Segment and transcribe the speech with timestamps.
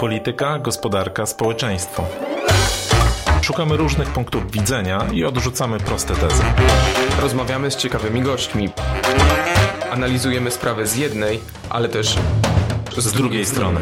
[0.00, 2.04] Polityka, gospodarka, społeczeństwo.
[3.42, 6.42] Szukamy różnych punktów widzenia i odrzucamy proste tezy.
[7.22, 8.70] Rozmawiamy z ciekawymi gośćmi.
[9.90, 11.40] Analizujemy sprawę z jednej,
[11.70, 12.16] ale też
[12.96, 13.80] z, Z drugiej strony.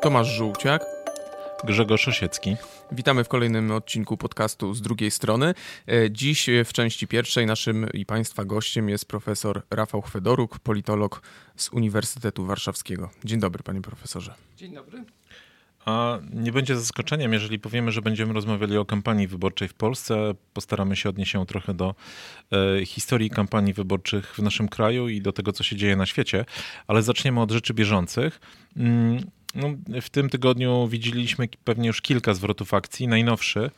[0.00, 0.84] Tomasz Żółciak.
[1.64, 2.56] Grzegorz Osiecki.
[2.92, 5.54] Witamy w kolejnym odcinku podcastu z drugiej strony.
[5.88, 11.22] E, Dziś w części pierwszej naszym i Państwa gościem jest profesor Rafał Chwedoruk, politolog
[11.56, 13.10] z Uniwersytetu Warszawskiego.
[13.24, 14.34] Dzień dobry, panie profesorze.
[14.56, 15.04] Dzień dobry.
[15.84, 20.34] A nie będzie zaskoczeniem, jeżeli powiemy, że będziemy rozmawiali o kampanii wyborczej w Polsce.
[20.52, 21.94] Postaramy się odnieść się trochę do
[22.52, 26.44] e, historii kampanii wyborczych w naszym kraju i do tego, co się dzieje na świecie,
[26.86, 28.40] ale zaczniemy od rzeczy bieżących.
[28.76, 33.08] Mm, no, w tym tygodniu widzieliśmy pewnie już kilka zwrotów akcji.
[33.08, 33.70] Najnowszy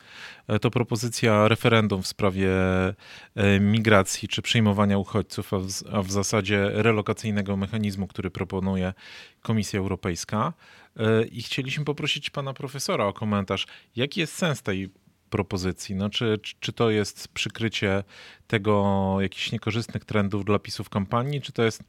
[0.47, 2.49] e, to propozycja referendum w sprawie
[3.35, 8.93] e, migracji czy przyjmowania uchodźców, a w, a w zasadzie relokacyjnego mechanizmu, który proponuje
[9.41, 10.53] Komisja Europejska.
[10.97, 13.67] E, I chcieliśmy poprosić pana profesora o komentarz.
[13.95, 14.89] Jaki jest sens tej
[15.29, 15.95] propozycji?
[15.95, 18.03] No, czy, czy- to jest przykrycie
[18.47, 21.83] tego jakichś niekorzystnych trendów dla pisów kampanii, czy to jest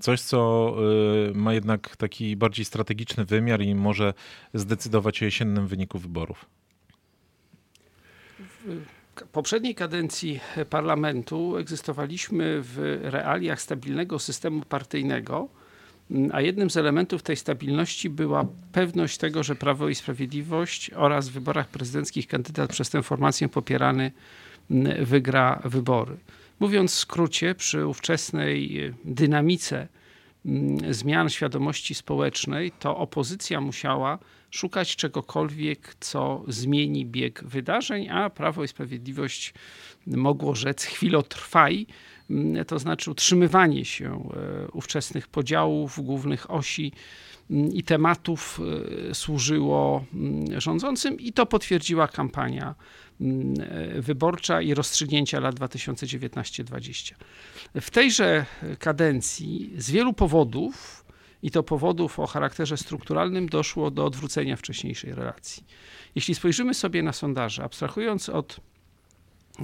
[0.00, 0.74] coś, co
[1.30, 4.14] y, ma jednak taki bardziej strategiczny wymiar i może
[4.54, 6.46] zdecydować o jesiennym wyniku wyborów?
[8.64, 15.48] W poprzedniej kadencji parlamentu egzystowaliśmy w realiach stabilnego systemu partyjnego,
[16.32, 21.32] a jednym z elementów tej stabilności była pewność tego, że Prawo i Sprawiedliwość oraz w
[21.32, 24.12] wyborach prezydenckich kandydat przez tę formację popierany
[25.02, 26.16] wygra wybory.
[26.60, 29.88] Mówiąc w skrócie, przy ówczesnej e, dynamice
[30.46, 34.18] mm, zmian świadomości społecznej, to opozycja musiała
[34.50, 39.54] szukać czegokolwiek, co zmieni bieg wydarzeń, a Prawo i Sprawiedliwość
[40.06, 41.86] mogło rzec chwilotrwaj,
[42.30, 44.30] mm, to znaczy utrzymywanie się
[44.64, 46.92] e, ówczesnych podziałów, głównych osi
[47.50, 48.60] mm, i tematów
[49.10, 50.04] e, służyło
[50.56, 52.74] rządzącym i to potwierdziła kampania
[53.98, 57.14] wyborcza i rozstrzygnięcia lat 2019-2020.
[57.80, 58.46] W tejże
[58.78, 61.04] kadencji z wielu powodów,
[61.42, 65.64] i to powodów o charakterze strukturalnym, doszło do odwrócenia wcześniejszej relacji.
[66.14, 68.60] Jeśli spojrzymy sobie na sondaże, abstrahując od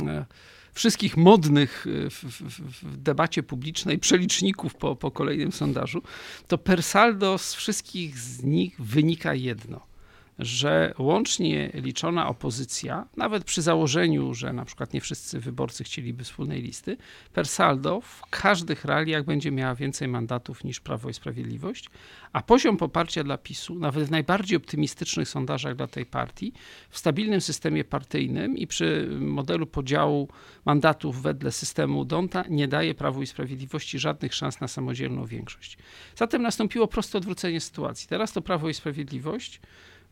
[0.03, 0.25] e,
[0.72, 6.03] wszystkich modnych e, w, w, w debacie publicznej przeliczników po, po kolejnym sondażu,
[6.49, 9.87] to per saldo z wszystkich z nich wynika jedno–
[10.38, 16.62] że łącznie liczona opozycja, nawet przy założeniu, że na przykład nie wszyscy wyborcy chcieliby wspólnej
[16.62, 16.97] listy,
[17.32, 21.91] per saldo w każdych realiach będzie miała więcej mandatów niż Prawo i Sprawiedliwość,
[22.32, 26.53] a poziom poparcia dla PiSu, nawet w najbardziej optymistycznych sondażach dla tej partii,
[26.91, 30.28] w stabilnym systemie partyjnym i przy modelu podziału
[30.64, 35.78] mandatów wedle systemu Donta nie daje Prawu i Sprawiedliwości żadnych szans na samodzielną większość.
[36.16, 38.08] Zatem nastąpiło proste odwrócenie sytuacji.
[38.08, 39.60] Teraz to Prawo i Sprawiedliwość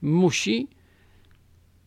[0.04, 0.68] musi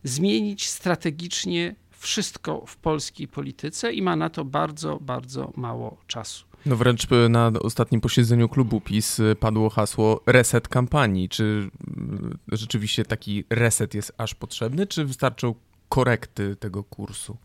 [0.04, 6.44] zmienić strategicznie wszystko w polskiej polityce i ma na to bardzo, bardzo mało czasu.
[6.66, 11.28] No wręcz e, na ostatnim posiedzeniu klubu PiS e, padło hasło reset kampanii.
[11.28, 15.54] Czy mm, rzeczywiście taki reset jest aż potrzebny, czy wystarczą
[15.88, 17.36] korekty tego kursu?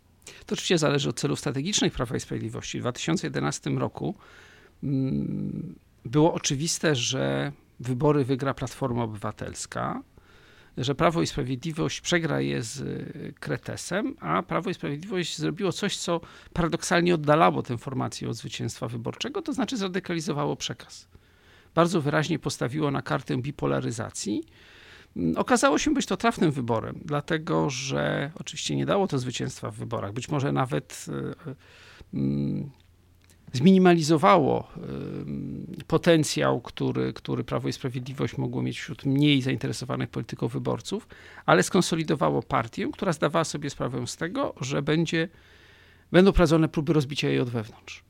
[0.45, 2.77] To oczywiście zależy od celów strategicznych Prawa i Sprawiedliwości.
[2.79, 4.15] W 2011 roku
[4.83, 10.01] mm, było oczywiste, że wybory wygra Platforma Obywatelska,
[10.77, 15.97] że Prawo i Sprawiedliwość przegra je z y, Kretesem, a Prawo i Sprawiedliwość zrobiło coś,
[15.97, 16.21] co
[16.53, 21.07] paradoksalnie oddalało tę formację od zwycięstwa wyborczego, to znaczy zradykalizowało przekaz.
[21.75, 24.43] Bardzo wyraźnie postawiło na kartę bipolaryzacji.
[25.17, 29.75] Mm, Okazało się być to trafnym wyborem, dlatego że oczywiście nie dało to zwycięstwa w
[29.75, 30.13] wyborach.
[30.13, 31.11] Być może nawet y,
[31.49, 31.55] y,
[32.13, 32.69] mm,
[33.53, 34.67] zminimalizowało
[35.87, 41.07] potencjał, który, który Prawo i Sprawiedliwość mogło mieć wśród mniej zainteresowanych polityką wyborców,
[41.45, 45.29] ale skonsolidowało partię, która zdawała sobie sprawę z tego, że będzie,
[46.11, 48.03] będą prowadzone próby rozbicia jej od wewnątrz.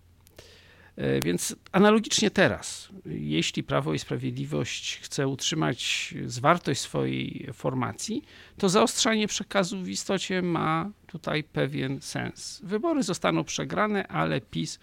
[0.96, 8.24] E, Więc analogicznie teraz, jeśli Prawo i Sprawiedliwość chce utrzymać zwartość swojej formacji,
[8.57, 12.62] to zaostrzanie przekazu w istocie ma tutaj pewien sens.
[12.63, 14.80] Wybory zostaną przegrane, ale PiS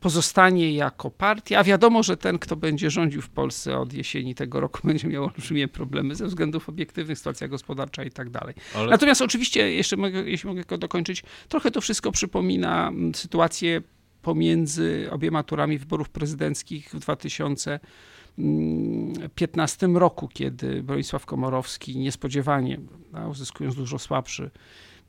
[0.00, 4.60] pozostanie jako partia, a wiadomo, że ten, kto będzie rządził w Polsce od jesieni tego
[4.60, 8.54] roku, będzie miał olbrzymie problemy ze względów obiektywnych, sytuacja gospodarcza i tak dalej.
[8.74, 13.82] Ale Natomiast oczywiście, jeszcze mogę, jeśli mogę tylko dokończyć, trochę to wszystko przypomina mm, sytuację
[14.22, 22.80] pomiędzy obiema turami wyborów prezydenckich w 2015 roku, kiedy Bronisław Komorowski niespodziewanie,
[23.12, 24.50] no, uzyskując dużo słabszy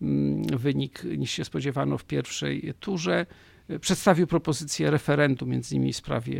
[0.01, 3.25] mm, wynik niż się spodziewano w pierwszej turze,
[3.81, 6.35] przedstawił propozycję referendum, między innymi w sprawie,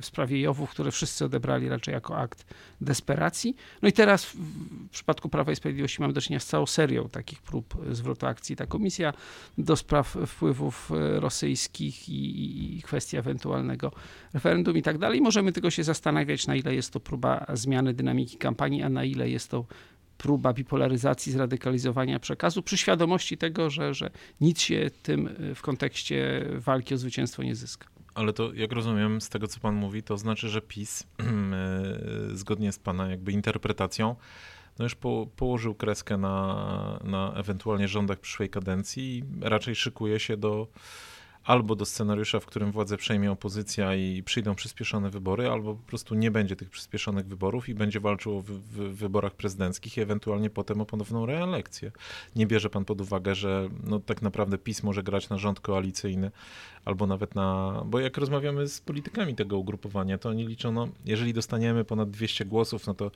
[0.00, 2.44] w sprawie Jowów, które wszyscy odebrali raczej jako akt
[2.80, 3.56] desperacji.
[3.82, 7.08] No i teraz w, w przypadku Prawa i Sprawiedliwości mamy do czynienia z całą serią
[7.08, 8.56] takich prób zwrotu akcji.
[8.56, 9.12] Ta komisja
[9.58, 13.92] do spraw wpływów rosyjskich i, i kwestii ewentualnego
[14.34, 15.20] referendum i tak dalej.
[15.20, 19.30] Możemy tylko się zastanawiać, na ile jest to próba zmiany dynamiki kampanii, a na ile
[19.30, 19.64] jest to
[20.22, 24.10] próba bipolaryzacji, zradykalizowania przekazu, przy świadomości tego, że, że
[24.40, 27.88] nic się tym y, w kontekście walki o zwycięstwo nie zyska.
[28.14, 31.02] Ale to, jak rozumiem z tego, co pan mówi, to znaczy, że PiS,
[32.32, 34.16] y, zgodnie z pana jakby interpretacją,
[34.78, 40.36] no już po, położył kreskę na, na ewentualnie rządach przyszłej kadencji i raczej szykuje się
[40.36, 40.66] do
[41.44, 46.14] albo do scenariusza, w którym władzę przejmie opozycja i przyjdą przyspieszone wybory, albo po prostu
[46.14, 50.80] nie będzie tych przyspieszonych wyborów i będzie walczył w, w wyborach prezydenckich i ewentualnie potem
[50.80, 51.92] o ponowną reelekcję.
[52.36, 56.30] Nie bierze pan pod uwagę, że no, tak naprawdę PiS może grać na rząd koalicyjny,
[56.84, 57.82] albo nawet na...
[57.86, 62.44] Bo jak rozmawiamy z politykami tego ugrupowania, to oni liczą, no, jeżeli dostaniemy ponad 200
[62.44, 63.10] głosów, no to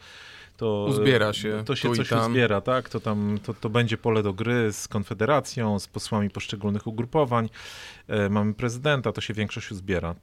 [0.57, 1.63] to uzbiera się.
[1.67, 2.31] To się coś tam.
[2.31, 2.89] uzbiera, tak?
[2.89, 7.49] To tam to, to będzie pole do gry z Konfederacją, z posłami poszczególnych ugrupowań.
[8.09, 10.15] E, mamy prezydenta, to się większość uzbiera.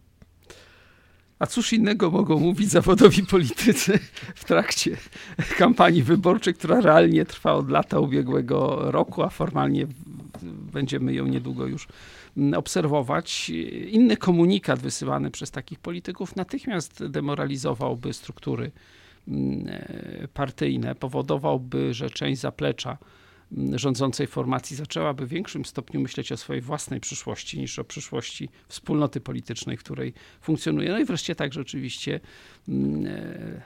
[1.40, 4.00] A cóż innego mogą mówić zawodowi politycy
[4.36, 4.98] w trakcie
[5.58, 9.88] kampanii wyborczej, która realnie trwa od lata ubiegłego roku, a formalnie
[10.74, 11.88] będziemy ją niedługo już
[12.56, 13.50] obserwować.
[13.88, 18.72] Inny komunikat wysyłany przez takich polityków natychmiast demoralizowałby struktury
[19.28, 22.98] Mm, e, partyjne powodowałby, że część zaplecza mm,
[23.76, 29.22] rządzącej formacji zaczęłaby w większym stopniu myśleć o swojej własnej przyszłości niż o przyszłości wspólnoty
[29.22, 30.90] politycznej, w której funkcjonuje.
[30.90, 32.20] No i wreszcie także oczywiście
[32.68, 33.62] mm, e,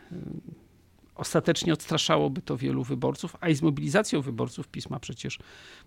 [1.16, 5.39] ostatecznie odstraszałoby to wielu wyborców, a i z mobilizacją wyborców PiS ma przecież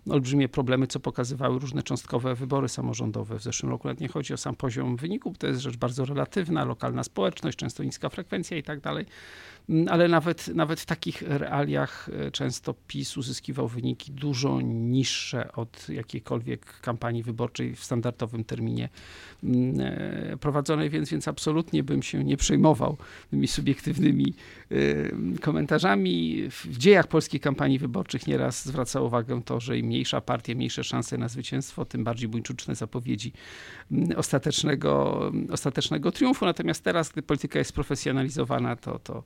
[0.09, 3.87] olbrzymie problemy, co pokazywały różne cząstkowe wybory samorządowe w zeszłym roku.
[3.87, 7.83] Nawet nie chodzi o sam poziom wyników, to jest rzecz bardzo relatywna, lokalna społeczność, często
[7.83, 9.05] niska frekwencja i tak dalej.
[9.69, 15.89] Mm, ale nawet, nawet w takich realiach e, często PiS uzyskiwał wyniki dużo niższe od
[15.89, 18.89] jakiejkolwiek kampanii wyborczej w standardowym terminie
[19.43, 22.97] mm, e, prowadzonej, więc, więc absolutnie bym się nie przejmował
[23.29, 24.33] tymi subiektywnymi
[24.71, 24.75] e,
[25.39, 26.43] komentarzami.
[26.49, 31.17] W dziejach polskiej kampanii wyborczych nieraz zwraca uwagę to, że im mniejsza partia, mniejsze szanse
[31.17, 33.33] na zwycięstwo, tym bardziej buńczuczne zapowiedzi
[33.91, 35.21] mm, ostatecznego,
[35.51, 36.45] ostatecznego triumfu.
[36.45, 39.23] Natomiast teraz, gdy polityka jest profesjonalizowana, to, to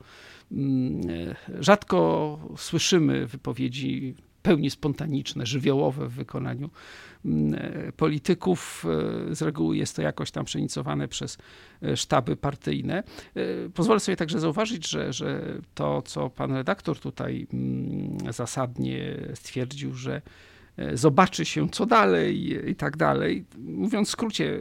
[0.52, 6.70] Mm, rzadko słyszymy wypowiedzi pełni spontaniczne, żywiołowe w wykonaniu
[7.26, 7.56] mm,
[7.98, 8.86] polityków.
[9.32, 11.38] Z reguły jest to jakoś tam przenicowane przez
[11.84, 13.04] e, sztaby partyjne.
[13.36, 19.94] E, pozwolę sobie także zauważyć, że, że to, co pan redaktor tutaj mm, zasadnie stwierdził,
[19.94, 20.22] że e,
[20.94, 23.46] zobaczy się, co dalej i tak dalej.
[23.58, 24.60] Mówiąc w skrócie,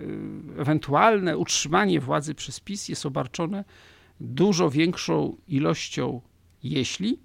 [0.58, 3.64] ewentualne utrzymanie władzy przez PiS jest obarczone
[4.20, 6.20] dużo większą ilością
[6.62, 7.18] jeśli,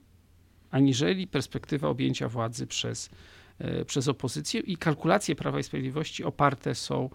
[0.71, 3.09] aniżeli perspektywa objęcia władzy przez,
[3.59, 4.61] e, przez opozycję.
[4.61, 7.09] I kalkulacje Prawa i Sprawiedliwości oparte są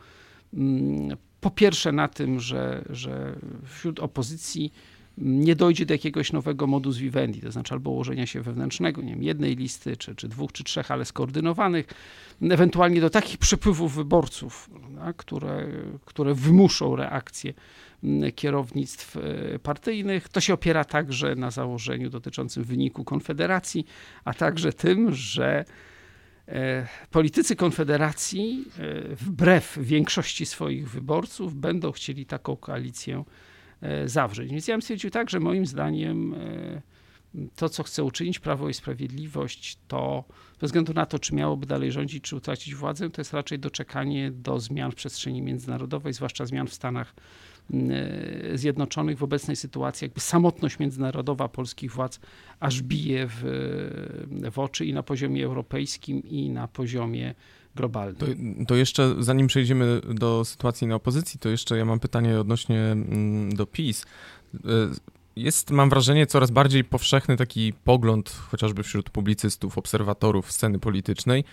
[0.55, 4.73] mm, po pierwsze na tym, że, że wśród opozycji
[5.19, 9.23] nie dojdzie do jakiegoś nowego modus vivendi, to znaczy albo ułożenia się wewnętrznego, nie wiem,
[9.23, 11.87] jednej listy, czy, czy dwóch, czy trzech, ale skoordynowanych,
[12.43, 14.71] ewentualnie do takich przepływów wyborców,
[15.17, 15.67] które,
[16.05, 17.55] które wymuszą reakcję
[18.35, 20.29] kierownictw e, partyjnych.
[20.29, 23.87] To się opiera także na założeniu dotyczącym wyniku Konfederacji,
[24.25, 25.65] a także tym, że
[26.49, 33.25] e, politycy Konfederacji, e, wbrew większości swoich wyborców, będą chcieli taką koalicję
[34.07, 34.51] zawrzeć.
[34.51, 36.35] Więc ja bym stwierdził tak, że moim zdaniem
[37.57, 40.25] to, co chce uczynić Prawo i Sprawiedliwość, to
[40.61, 44.31] bez względu na to, czy miałoby dalej rządzić, czy utracić władzę, to jest raczej doczekanie
[44.31, 47.15] do zmian w przestrzeni międzynarodowej, zwłaszcza zmian w Stanach
[47.73, 52.21] E, Zjednoczonych w obecnej sytuacji, jakby samotność międzynarodowa polskich władz
[52.61, 53.43] aż bije w,
[54.53, 57.35] w oczy i na poziomie europejskim, i na poziomie
[57.77, 58.17] globalnym.
[58.17, 58.27] To,
[58.67, 63.55] to, jeszcze, zanim przejdziemy do sytuacji na opozycji, to jeszcze ja mam pytanie odnośnie mm,
[63.55, 64.07] do PiS.
[64.55, 64.59] E,
[65.37, 71.45] jest, mam wrażenie, coraz bardziej powszechny taki pogląd, chociażby wśród publicystów, obserwatorów sceny politycznej,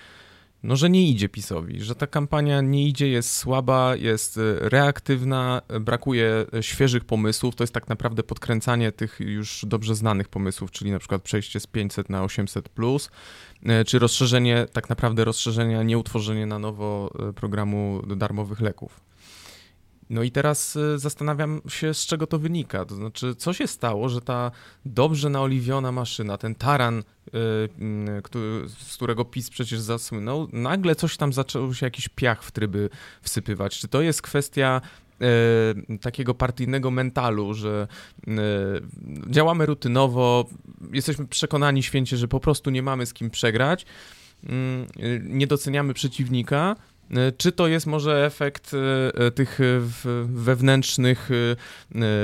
[0.63, 5.62] no, że nie idzie PiSowi, że ta kampania nie idzie, jest słaba, jest e, reaktywna,
[5.82, 7.56] brakuje e, świeżych pomysłów.
[7.56, 11.68] To jest tak naprawdę podkręcanie tych już dobrze znanych pomysłów, czyli na przykład przejście z
[11.68, 13.10] 500 na 800, plus,
[13.65, 19.11] e, czy rozszerzenie, tak naprawdę rozszerzenie, nie utworzenie na nowo programu darmowych leków.
[20.12, 22.86] No i teraz zastanawiam się, z czego to wynika.
[22.86, 24.51] To znaczy, co się stało, że ta
[24.86, 27.03] dobrze naoliwiona maszyna, ten taran
[28.68, 32.89] z którego PiS przecież zasłynął, nagle coś tam zaczął się jakiś piach w tryby
[33.22, 33.80] wsypywać.
[33.80, 34.82] Czy to jest kwestia
[35.22, 37.88] e, takiego partyjnego mentalu, że
[39.30, 40.50] działamy rutynowo,
[40.94, 43.86] jesteśmy przekonani święcie, że po prostu nie mamy z kim przegrać,
[44.44, 44.88] mm,
[45.24, 46.75] nie doceniamy przeciwnika,
[47.38, 48.77] czy to jest może efekt e,
[49.25, 49.60] e, tych
[50.25, 51.30] wewnętrznych,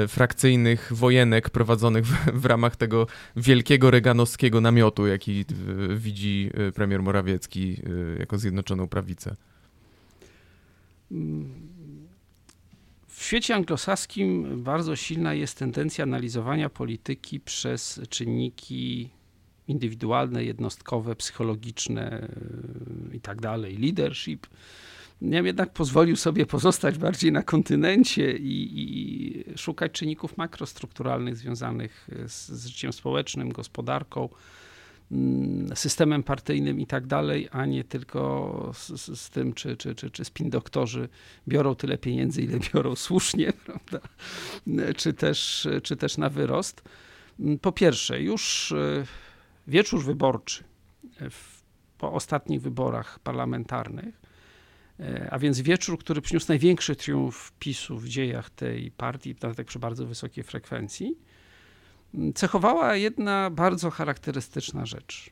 [0.07, 5.45] frakcyjnych wojenek prowadzonych w, ramach tego wielkiego reganowskiego namiotu, jaki
[5.95, 7.81] widzi premier Morawiecki
[8.19, 9.35] jako Zjednoczoną Prawicę?
[13.07, 19.09] W świecie anglosaskim bardzo silna jest tendencja analizowania polityki przez czynniki
[19.67, 22.27] indywidualne, jednostkowe, psychologiczne
[23.09, 24.47] yy, i tak dalej, leadership.
[25.21, 32.49] Ja jednak pozwolił sobie pozostać bardziej na kontynencie i, i szukać czynników makrostrukturalnych związanych z,
[32.49, 34.29] z życiem społecznym, gospodarką,
[35.11, 40.11] mm, systemem partyjnym i tak dalej, a nie tylko z, z, tym, czy, czy, czy,
[40.11, 41.09] czy spin doktorzy
[41.47, 43.99] biorą tyle pieniędzy, ile biorą słusznie, prawda?
[44.97, 46.81] Czy, też, czy też na wyrost.
[47.61, 48.73] Po pierwsze, już
[49.67, 50.63] wieczór wyborczy
[51.29, 51.61] w,
[51.97, 54.21] po ostatnich wyborach parlamentarnych,
[54.99, 59.79] e, a więc wieczór, który przyniósł największy triumf PiSu w dziejach tej partii, tak przy
[59.79, 61.17] bardzo wysokiej frekwencji,
[62.35, 65.29] cechowała jedna bardzo charakterystyczna rzecz.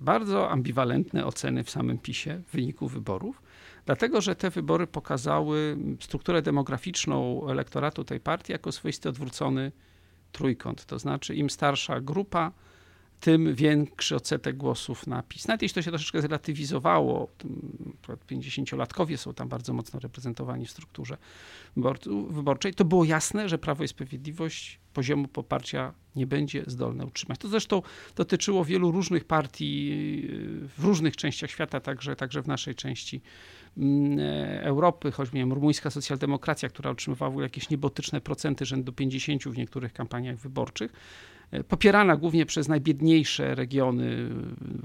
[0.00, 3.42] Bardzo ambiwalentne oceny w samym PiSie w wyniku wyborów,
[3.86, 9.72] dlatego że te wybory pokazały strukturę demograficzną elektoratu tej partii jako swoisty odwrócony
[10.32, 10.86] trójkąt.
[10.86, 12.52] To znaczy, im starsza grupa,
[13.20, 15.48] tym większy odsetek głosów na PiS.
[15.48, 17.28] Nawet jeśli to się troszeczkę zrelatywizowało,
[18.30, 21.16] 50-latkowie są tam bardzo mocno reprezentowani w strukturze
[22.30, 27.38] wyborczej, to było jasne, że Prawo i Sprawiedliwość poziomu poparcia nie będzie zdolne utrzymać.
[27.38, 27.82] To zresztą
[28.16, 29.92] dotyczyło wielu różnych partii
[30.78, 33.20] w różnych częściach świata, także, także w naszej części
[33.76, 34.18] mm,
[34.62, 40.92] Europy, choćby rumuńska socjaldemokracja, która otrzymywała jakieś niebotyczne procenty, rzędu 50 w niektórych kampaniach wyborczych,
[41.68, 44.30] popierana głównie przez najbiedniejsze regiony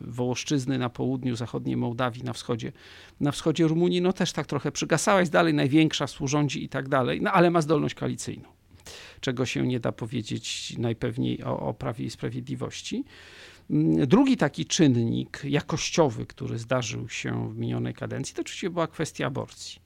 [0.07, 2.71] Wołoszczyzny na południu, zachodniej Mołdawii, na wschodzie,
[3.19, 7.21] na wschodzie Rumunii, no też tak trochę przygasała, jest dalej największa, współrządzi i tak dalej,
[7.21, 8.49] no ale ma zdolność koalicyjną,
[9.19, 13.03] czego się nie da powiedzieć najpewniej o, o Prawie i Sprawiedliwości.
[14.07, 19.83] Drugi taki czynnik jakościowy, który zdarzył się w minionej kadencji, to oczywiście była kwestia aborcji.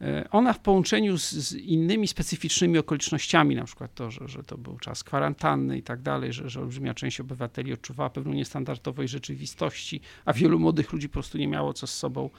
[0.00, 4.58] E, ona w połączeniu z, z, innymi specyficznymi okolicznościami, na przykład to, że, że to
[4.58, 10.00] był czas kwarantanny i tak dalej, że, że olbrzymia część obywateli odczuwała pewną niestandardowej rzeczywistości,
[10.24, 12.30] a wielu młodych ludzi po prostu nie miało co z sobą,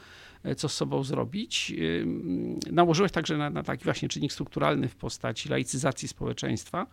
[0.44, 1.74] e, co z sobą zrobić.
[2.68, 6.88] E, nałożyłeś także na, na taki właśnie czynnik strukturalny w postaci laicyzacji społeczeństwa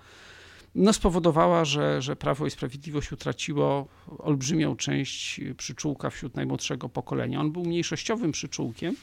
[0.75, 7.41] no spowodowała, że, że Prawo i Sprawiedliwość utraciło olbrzymią część przyczółka wśród najmłodszego pokolenia.
[7.41, 8.97] On był mniejszościowym przyczółkiem,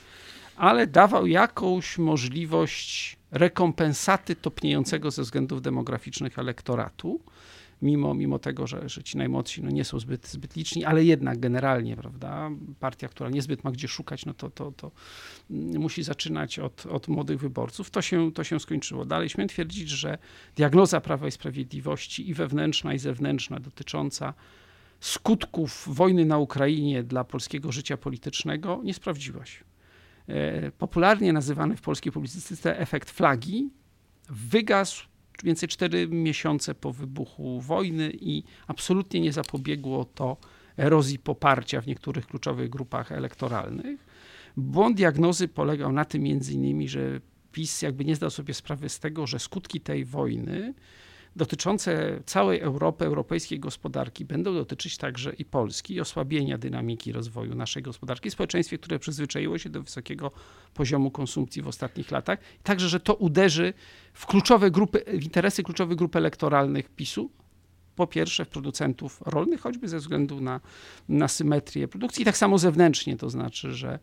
[0.56, 7.20] ale dawał jakąś możliwość rekompensaty topniejącego ze względów demograficznych elektoratu,
[7.82, 11.40] mimo, mimo tego, że, że ci najmłodsi no, nie są zbyt, zbyt liczni, ale jednak
[11.40, 14.92] generalnie, prawda, partia, która niezbyt ma gdzie szukać, no to, to, to
[15.50, 17.90] musi zaczynać od, od młodych wyborców.
[17.90, 19.06] To się, to się skończyło.
[19.06, 20.18] Dalej śmiem twierdzić, że
[20.56, 24.34] diagnoza Prawa i Sprawiedliwości i wewnętrzna, i zewnętrzna dotycząca
[25.00, 29.64] skutków wojny na Ukrainie dla polskiego życia politycznego nie sprawdziła się.
[30.28, 33.70] E, popularnie nazywany w polskiej publicystyce efekt flagi,
[34.30, 35.08] wygasł
[35.44, 40.38] więcej 4 miesiące po wybuchu wojny i absolutnie nie zapobiegło to
[40.78, 44.06] erozji poparcia w niektórych kluczowych grupach elektoralnych.
[44.58, 49.00] Błąd diagnozy polegał na tym między innymi, że PiS jakby nie zdał sobie sprawy z
[49.00, 50.74] tego, że skutki tej wojny
[51.36, 57.84] dotyczące całej Europy, europejskiej gospodarki będą dotyczyć także i Polski i osłabienia dynamiki rozwoju naszej
[57.84, 60.32] gospodarki społeczeństwie, które przyzwyczaiło się do wysokiego
[60.74, 62.40] poziomu konsumpcji w ostatnich latach.
[62.64, 63.74] Także, że to uderzy
[64.14, 67.30] w kluczowe grupy, w interesy kluczowych grup elektoralnych PiSu,
[67.96, 70.60] po pierwsze w producentów rolnych, choćby ze względu na,
[71.10, 74.00] na symetrię produkcji, i tak samo zewnętrznie, to znaczy, że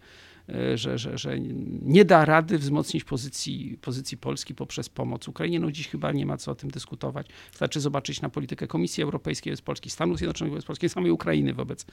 [0.74, 1.40] że, że, że
[1.82, 5.60] nie da rady wzmocnić pozycji, pozycji Polski poprzez pomoc Ukrainie.
[5.60, 7.26] No dziś chyba nie ma co o tym dyskutować.
[7.50, 11.86] Wystarczy zobaczyć na politykę Komisji Europejskiej wobec Polski, Stanów Zjednoczonych wobec Polski, samej Ukrainy wobec,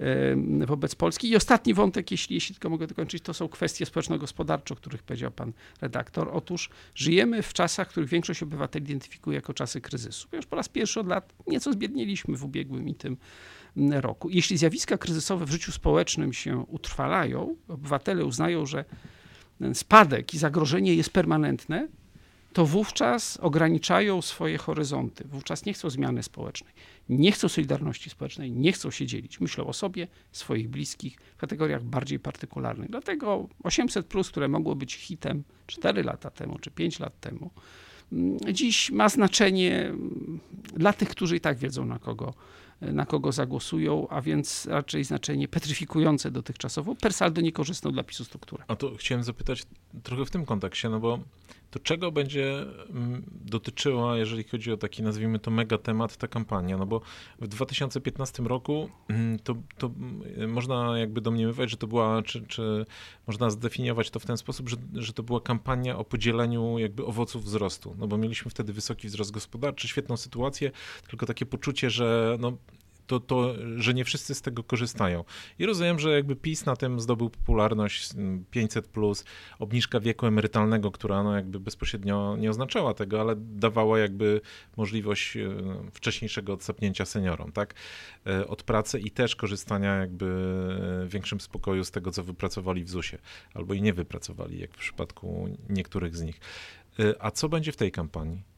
[0.00, 1.30] e, wobec Polski.
[1.30, 5.30] I ostatni wątek, jeśli, jeśli tylko mogę dokończyć, to są kwestie społeczno-gospodarcze, o których powiedział
[5.30, 6.30] pan redaktor.
[6.32, 10.28] Otóż żyjemy w czasach, których większość obywateli identyfikuje jako czasy kryzysu.
[10.32, 13.16] Już po raz pierwszy od lat nieco zbiednieliśmy w ubiegłym i tym
[13.76, 14.28] roku.
[14.30, 18.84] Jeśli zjawiska kryzysowe w życiu społecznym się utrwalają, obywatele uznają, że
[19.74, 21.88] spadek i zagrożenie jest permanentne,
[22.56, 25.24] to wówczas ograniczają swoje horyzonty.
[25.28, 26.72] Wówczas nie chcą zmiany społecznej,
[27.08, 29.40] nie chcą solidarności społecznej, nie chcą się dzielić.
[29.40, 32.90] Myślą o sobie, swoich bliskich w kategoriach bardziej partykularnych.
[32.90, 37.50] Dlatego 800, które mogło być hitem 4 lata temu czy 5 lat temu,
[38.12, 40.40] mm, dziś ma znaczenie mm,
[40.76, 42.34] dla tych, którzy i tak wiedzą, na kogo
[42.80, 48.64] na kogo zagłosują, a więc raczej znaczenie petryfikujące dotychczasowo, per saldo niekorzystną dla PiSu strukturę.
[48.68, 49.62] A to chciałem zapytać
[50.02, 51.18] trochę w tym kontekście, no bo
[51.70, 56.76] to czego będzie mm, dotyczyła, jeżeli chodzi o taki, nazwijmy to, mega temat, ta kampania?
[56.76, 57.00] No bo
[57.38, 62.86] w 2015 roku mm, to, to mm, można jakby domniemywać, że to była, czy, czy
[63.26, 67.44] można zdefiniować to w ten sposób, że, że to była kampania o podzieleniu jakby owoców
[67.44, 67.96] wzrostu.
[67.98, 70.70] No bo mieliśmy wtedy wysoki wzrost gospodarczy, świetną sytuację,
[71.08, 72.56] tylko takie poczucie, że no,
[73.06, 75.24] to, to, że nie wszyscy z tego korzystają.
[75.58, 78.10] I rozumiem, że jakby PiS na tym zdobył popularność
[78.50, 79.24] 500, plus,
[79.58, 84.40] obniżka wieku emerytalnego, która no jakby bezpośrednio nie oznaczała tego, ale dawała jakby
[84.76, 85.48] możliwość e,
[85.92, 87.74] wcześniejszego odsapnięcia seniorom, tak?
[88.26, 92.90] E, od pracy i też korzystania jakby w większym spokoju z tego, co wypracowali w
[92.90, 93.22] ZUS-ie,
[93.54, 96.40] albo i nie wypracowali, jak w przypadku niektórych z nich.
[96.98, 98.55] E, a co będzie w tej kampanii?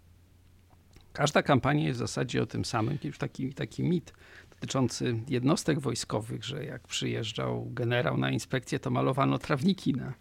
[1.19, 2.99] Każda kampania jest w zasadzie o tym samym.
[3.05, 4.13] Jest taki, taki mit
[4.51, 10.13] dotyczący jednostek wojskowych, że jak przyjeżdżał generał na inspekcję, to malowano trawniki na,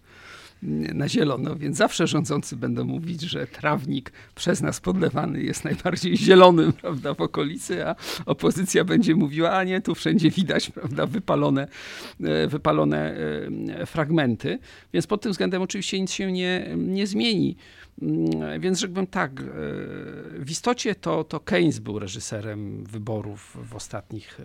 [0.94, 6.74] na zielono, więc zawsze rządzący będą mówić, że trawnik przez nas podlewany jest najbardziej zielonym
[6.82, 11.68] prawda, w okolicy, a opozycja będzie mówiła, a nie, tu wszędzie widać prawda, wypalone,
[12.24, 13.16] e, wypalone
[13.70, 14.60] e, fragmenty.
[14.94, 17.58] Więc pod tym względem oczywiście nic się nie, nie zmieni.
[18.02, 19.44] Mm, więc rzekłbym tak, e,
[20.40, 24.44] w istocie to, to Keynes był reżyserem wyborów w, ostatnich, e,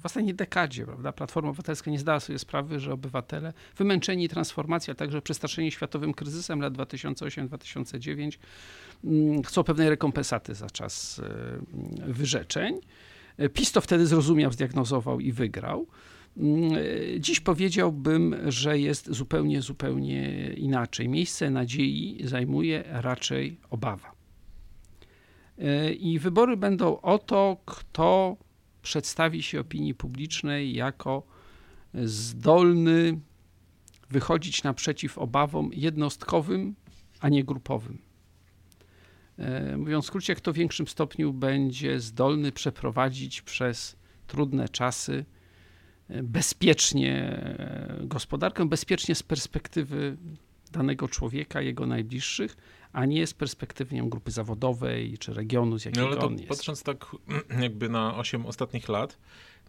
[0.00, 0.84] w ostatniej dekadzie.
[0.84, 1.12] Prawda?
[1.12, 6.60] Platforma Obywatelska nie zdała sobie sprawy, że obywatele wymęczeni transformacją, a także przestraszeni światowym kryzysem
[6.60, 8.38] lat 2008-2009
[9.04, 12.80] mm, chcą pewnej rekompensaty za czas e, wyrzeczeń.
[13.54, 15.86] PiS to wtedy zrozumiał, zdiagnozował i wygrał.
[16.36, 16.72] Mm,
[17.18, 21.08] dziś powiedziałbym, że jest zupełnie, zupełnie inaczej.
[21.08, 24.12] Miejsce nadziei zajmuje raczej obawa.
[25.58, 28.36] E, I wybory będą o to, kto
[28.82, 31.22] przedstawi się opinii publicznej jako
[32.04, 33.20] zdolny
[34.10, 36.74] wychodzić naprzeciw obawom jednostkowym,
[37.20, 37.98] a nie grupowym.
[39.38, 45.24] E, mówiąc w skrócie, kto w większym stopniu będzie zdolny przeprowadzić przez trudne czasy
[46.22, 47.40] bezpiecznie
[48.00, 50.16] gospodarkę, bezpiecznie z perspektywy
[50.72, 52.56] danego człowieka, jego najbliższych,
[52.92, 56.32] a nie z perspektywy wiem, grupy zawodowej czy regionu, z jakiego no, ale to on
[56.32, 56.48] jest.
[56.48, 57.06] Patrząc tak
[57.62, 59.18] jakby na osiem ostatnich lat,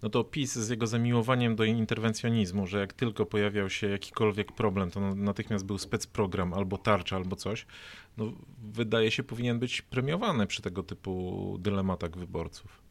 [0.02, 4.92] no to PiS z jego zamiłowaniem do interwencjonizmu, że jak tylko pojawiał się jakikolwiek problem,
[4.92, 7.66] to natychmiast był specprogram albo tarcza, albo coś,
[8.18, 8.32] no
[8.74, 12.82] wydaje się powinien być premiowany przy tego typu dylematach wyborców.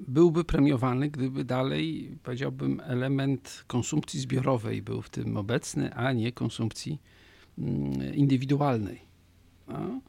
[0.00, 6.32] E, byłby premiowany, gdyby dalej, powiedziałbym, element konsumpcji zbiorowej był w tym obecny, a nie
[6.32, 7.00] konsumpcji
[7.58, 9.00] mm, indywidualnej.
[9.68, 10.00] No.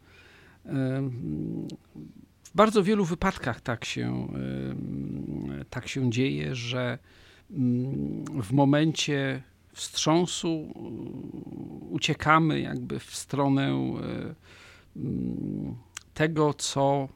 [2.43, 4.27] W bardzo wielu wypadkach tak się,
[5.69, 6.99] tak się dzieje, że
[7.51, 9.43] mm, w momencie
[9.73, 10.73] wstrząsu
[11.89, 13.93] uciekamy jakby w stronę
[16.13, 17.09] tego, co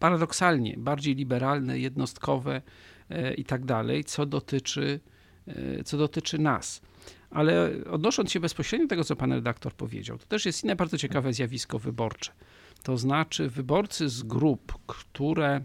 [0.00, 2.62] paradoksalnie bardziej liberalne, jednostkowe
[3.10, 5.00] e, i tak dalej, co dotyczy,
[5.46, 6.82] e, co dotyczy nas.
[7.30, 10.98] Ale odnosząc się bezpośrednio do tego, co pan redaktor powiedział, to też jest inne bardzo
[10.98, 12.32] ciekawe zjawisko wyborcze.
[12.82, 15.64] To znaczy wyborcy z grup, które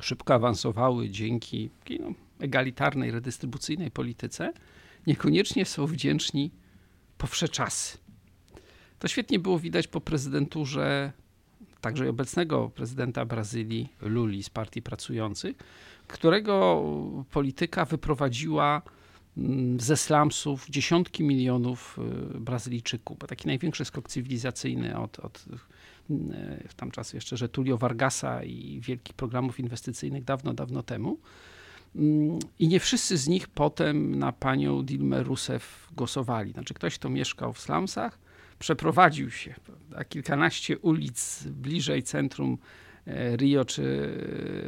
[0.00, 1.70] szybko awansowały dzięki
[2.00, 4.52] no, egalitarnej, redystrybucyjnej polityce,
[5.06, 6.50] niekoniecznie są wdzięczni
[7.18, 7.98] po wsze czasy.
[8.98, 11.12] To świetnie było widać po prezydenturze
[11.84, 15.56] także obecnego prezydenta Brazylii, Luli z Partii Pracujących,
[16.08, 16.82] którego
[17.30, 18.82] polityka wyprowadziła
[19.36, 21.98] mm, ze slumsów dziesiątki milionów
[22.34, 23.18] y, Brazylijczyków.
[23.18, 25.44] Taki największy skok cywilizacyjny od, od
[26.10, 31.18] y, w tam czasu jeszcze, Tulio Vargasa i wielkich programów inwestycyjnych dawno, dawno temu.
[31.96, 36.52] Mm, I nie wszyscy z nich potem na panią Dilmę Rousseff głosowali.
[36.52, 38.23] Znaczy ktoś, kto mieszkał w slumsach,
[38.58, 42.58] przeprowadził się prawda, kilkanaście ulic bliżej centrum
[43.06, 44.18] e, Rio czy,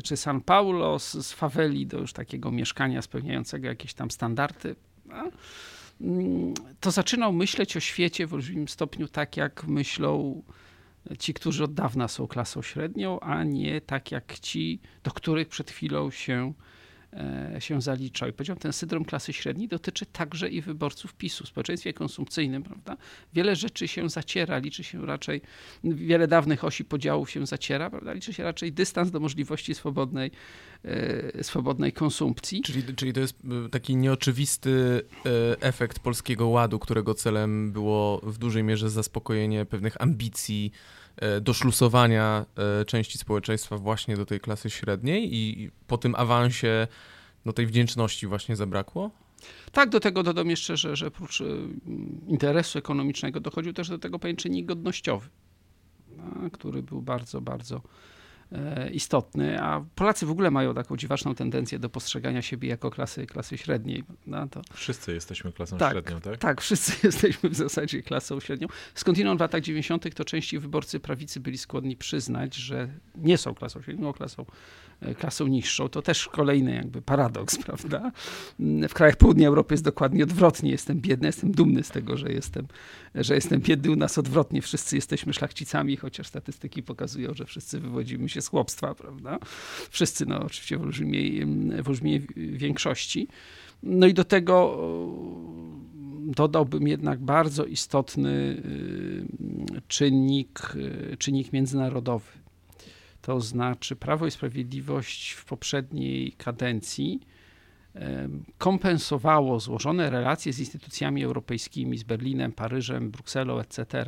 [0.05, 4.77] czy San Paulo, z, z faweli do już takiego mieszkania spełniającego jakieś tam standardy,
[6.01, 10.43] mm, to zaczynał myśleć o świecie w olbrzymim stopniu tak, jak myślą
[11.19, 15.71] ci, którzy od dawna są klasą średnią, a nie tak jak ci, do których przed
[15.71, 16.53] chwilą się
[17.59, 18.29] się zaliczał.
[18.29, 21.45] I powiedziałem, ten syndrom klasy średniej dotyczy także i wyborców PiSu.
[21.45, 22.97] W społeczeństwie konsumpcyjnym, prawda,
[23.33, 25.41] wiele rzeczy się zaciera, liczy się raczej,
[25.85, 30.31] wiele dawnych osi podziałów się zaciera, prawda, liczy się raczej dystans do możliwości swobodnej,
[30.85, 32.63] e, swobodnej konsumpcji.
[32.63, 35.03] Czyli, czyli to jest e, taki nieoczywisty
[35.61, 41.06] efekt Polskiego Ładu, którego celem było w dużej mierze zaspokojenie pewnych ambicji E,
[41.41, 42.47] doszlusowania
[42.81, 46.89] e, części społeczeństwa właśnie do tej klasy średniej i po tym awansie
[47.45, 49.11] no tej wdzięczności właśnie zabrakło?
[49.73, 51.45] Tak, do tego dodam jeszcze, że, że oprócz e,
[52.27, 55.29] interesu ekonomicznego dochodził też do tego pewien czynnik godnościowy,
[56.17, 58.16] no, który był bardzo, bardzo E,
[58.93, 63.59] istotny, a Polacy w ogóle mają taką dziwaczną tendencję do postrzegania siebie jako klasy, klasy
[63.59, 64.05] średniej.
[64.27, 64.61] No to...
[64.73, 66.39] Wszyscy jesteśmy klasą tak, średnią, tak?
[66.39, 68.69] Tak, wszyscy jesteśmy w zasadzie klasą średnią.
[68.95, 70.15] Skądinąd w latach 90.
[70.15, 74.86] to części wyborcy prawicy byli skłonni przyznać, że nie są klasą średnią, klasą E,
[75.19, 78.13] klasą niższą, to też kolejny jakby paradoks, prawda?
[78.89, 80.71] W krajach południa Europy jest dokładnie odwrotnie.
[80.71, 82.67] Jestem biedny, jestem dumny z tego, że jestem,
[83.15, 83.91] że jestem biedny.
[83.91, 84.63] U nas odwrotnie.
[84.63, 89.39] Wszyscy jesteśmy szlachcicami, chociaż statystyki pokazują, że wszyscy wywodzimy się z chłopstwa, prawda?
[89.91, 91.47] Wszyscy, no oczywiście w olbrzymiej,
[91.83, 93.29] w olbrzymiej większości.
[93.83, 94.79] No i do tego
[96.27, 98.63] dodałbym jednak bardzo istotny
[99.75, 102.46] y, czynnik, y, czynnik międzynarodowy
[103.27, 107.21] to znaczy Prawo i Sprawiedliwość w poprzedniej kadencji
[108.59, 114.05] kompensowało złożone relacje z instytucjami europejskimi, z Berlinem, Paryżem, Brukselą, etc.,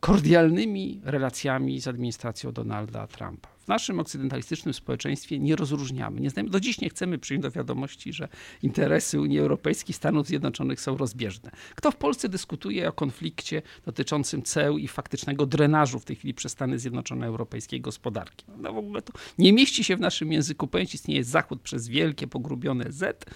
[0.00, 3.55] kordialnymi relacjami z administracją Donalda Trumpa.
[3.66, 6.20] W naszym okcydentalistycznym społeczeństwie nie rozróżniamy.
[6.20, 8.28] Nie znajemy, do dziś nie chcemy przyjąć do wiadomości, że
[8.62, 11.50] interesy Unii Europejskiej, Stanów Zjednoczonych są rozbieżne.
[11.74, 16.52] Kto w Polsce dyskutuje o konflikcie dotyczącym ceł i faktycznego drenażu w tej chwili przez
[16.52, 18.46] Stany Zjednoczone europejskiej gospodarki?
[18.58, 22.26] No w ogóle to nie mieści się w naszym języku pojęcie, istnieje Zachód przez wielkie,
[22.26, 23.26] pogrubione Z,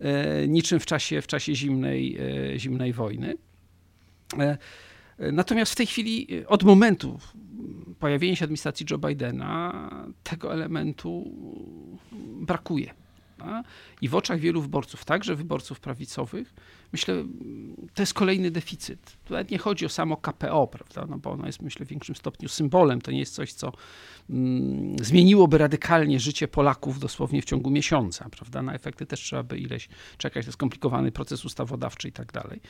[0.00, 2.18] e, niczym w czasie, w czasie zimnej,
[2.54, 3.36] e, zimnej wojny.
[5.18, 7.18] E, Natomiast w tej chwili, od momentu
[7.98, 9.90] pojawienia się administracji Joe Bidena,
[10.22, 11.24] tego elementu
[12.40, 12.94] brakuje.
[14.00, 16.54] I w oczach wielu wyborców, także wyborców prawicowych,
[16.96, 17.24] myślę,
[17.94, 19.16] to jest kolejny deficyt.
[19.24, 21.06] Tu nawet nie chodzi o samo KPO, prawda?
[21.10, 23.00] No bo ono jest, myślę, w większym stopniu symbolem.
[23.00, 23.72] To nie jest coś, co
[24.30, 28.62] mm, zmieniłoby radykalnie życie Polaków dosłownie w ciągu miesiąca, prawda?
[28.62, 30.44] Na efekty też trzeba by ileś czekać.
[30.44, 32.60] To jest skomplikowany proces ustawodawczy i tak dalej.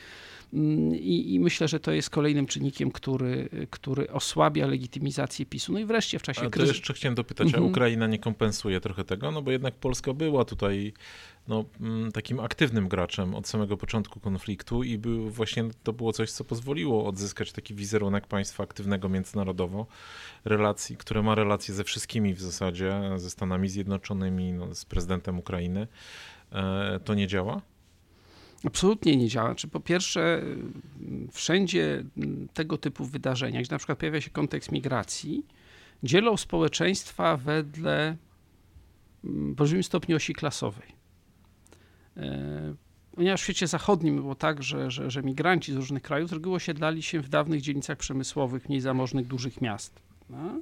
[0.53, 5.73] Mm, I, I, myślę, że to jest kolejnym czynnikiem, który, który osłabia legitymizację PiSu.
[5.73, 6.73] No i wreszcie w czasie kryzysu...
[6.73, 7.65] Jeszcze chciałem dopytać, a mhm.
[7.65, 9.31] Ukraina nie kompensuje trochę tego?
[9.31, 10.93] No bo jednak Polska była tutaj
[11.47, 16.31] no, mm, takim aktywnym graczem od samego początku konfliktu i był właśnie to było coś,
[16.31, 19.85] co pozwoliło odzyskać taki wizerunek państwa aktywnego międzynarodowo,
[20.45, 25.87] relacji, które ma relacje ze wszystkimi w zasadzie, ze Stanami Zjednoczonymi, no, z prezydentem Ukrainy.
[26.51, 27.61] E, to nie działa?
[28.65, 29.55] Absolutnie nie działa.
[29.55, 30.41] Czy po pierwsze,
[31.31, 32.03] wszędzie
[32.53, 35.45] tego typu wydarzenia, gdzie na przykład pojawia się kontekst migracji,
[36.03, 38.17] dzielą społeczeństwa wedle
[39.23, 40.96] w olbrzymim stopniu osi klasowej.
[42.17, 42.75] E,
[43.15, 46.55] ponieważ w świecie zachodnim było tak, że, że, że migranci z różnych krajów z reguły
[46.55, 49.99] osiedlali się w dawnych dzielnicach przemysłowych, mniej zamożnych, dużych miast.
[50.29, 50.61] No?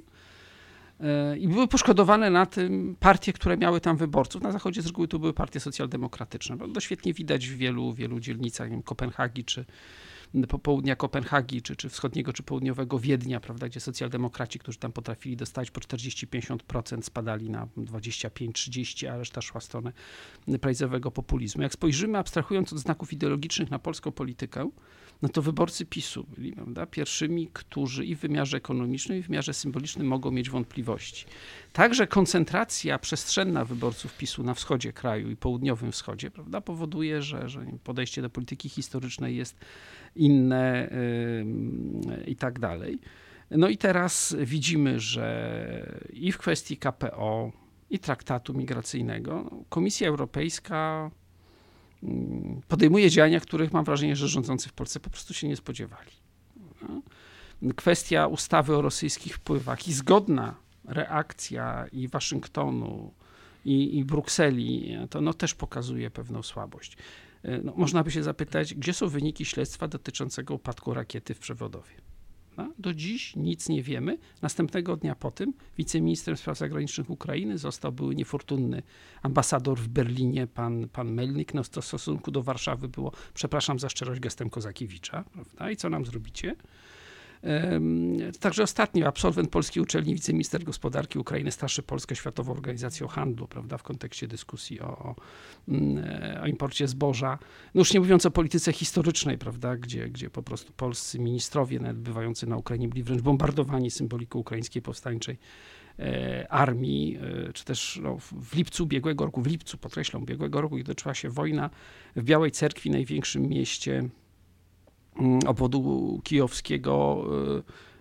[1.00, 4.42] E, I były poszkodowane na tym partie, które miały tam wyborców.
[4.42, 6.56] Na zachodzie z reguły to były partie socjaldemokratyczne.
[6.74, 9.64] To świetnie widać w wielu, wielu dzielnicach, wiem, Kopenhagi czy,
[10.62, 15.70] południa Kopenhagi, czy, czy wschodniego, czy południowego Wiednia, prawda, gdzie socjaldemokraci, którzy tam potrafili dostać
[15.70, 19.92] po 40-50%, spadali na 25-30%, a reszta szła w stronę
[20.60, 21.62] prawicowego populizmu.
[21.62, 24.70] Jak spojrzymy, abstrahując od znaków ideologicznych na polską politykę,
[25.22, 29.54] no to wyborcy PiSu byli prawda, pierwszymi, którzy i w wymiarze ekonomicznym, i w wymiarze
[29.54, 31.26] symbolicznym mogą mieć wątpliwości.
[31.72, 37.66] Także koncentracja przestrzenna wyborców PiSu na wschodzie kraju i południowym wschodzie prawda, powoduje, że, że
[37.84, 39.56] podejście do polityki historycznej jest
[40.16, 40.90] inne
[42.06, 42.98] yy, i tak dalej.
[43.50, 47.52] No i teraz widzimy, że i w kwestii KPO,
[47.90, 51.10] i traktatu migracyjnego Komisja Europejska
[52.02, 56.10] mm, podejmuje działania, których mam wrażenie, że rządzący w Polsce po prostu się nie spodziewali.
[57.76, 63.12] Kwestia ustawy o rosyjskich wpływach i zgodna reakcja i Waszyngtonu,
[63.64, 66.96] i, i Brukseli, to no też pokazuje pewną słabość.
[67.46, 71.94] E, no, można by się zapytać, gdzie są wyniki śledztwa dotyczącego upadku rakiety w Przewodowie?
[72.56, 74.18] No, do dziś nic nie wiemy.
[74.42, 78.82] Następnego dnia po tym wiceministrem spraw zagranicznych Ukrainy został były niefortunny
[79.22, 81.54] ambasador w Berlinie, pan, pan Melnik.
[81.54, 85.24] No, to w stosunku do Warszawy było, przepraszam za szczerość, gestem Kozakiewicza.
[85.32, 85.70] Prawda?
[85.70, 86.56] I co nam zrobicie?
[88.40, 93.82] Także ostatnio absolwent polskiej uczelni, wiceminister gospodarki Ukrainy straszy Polskę Światową Organizacją Handlu, prawda, w
[93.82, 95.14] kontekście dyskusji o, o,
[95.68, 96.04] mm,
[96.42, 97.38] o, imporcie zboża.
[97.74, 101.98] No już nie mówiąc o polityce historycznej, prawda, gdzie, gdzie po prostu polscy ministrowie, nawet
[101.98, 105.38] bywający na Ukrainie, byli wręcz bombardowani symboliką ukraińskiej powstańczej
[105.98, 107.18] e, armii,
[107.48, 111.14] e, czy też no, w lipcu ubiegłego roku, w lipcu, podkreślam, ubiegłego roku, gdy toczyła
[111.14, 111.70] się wojna
[112.16, 114.08] w Białej Cerkwi, największym mieście
[115.46, 117.24] obwodu kijowskiego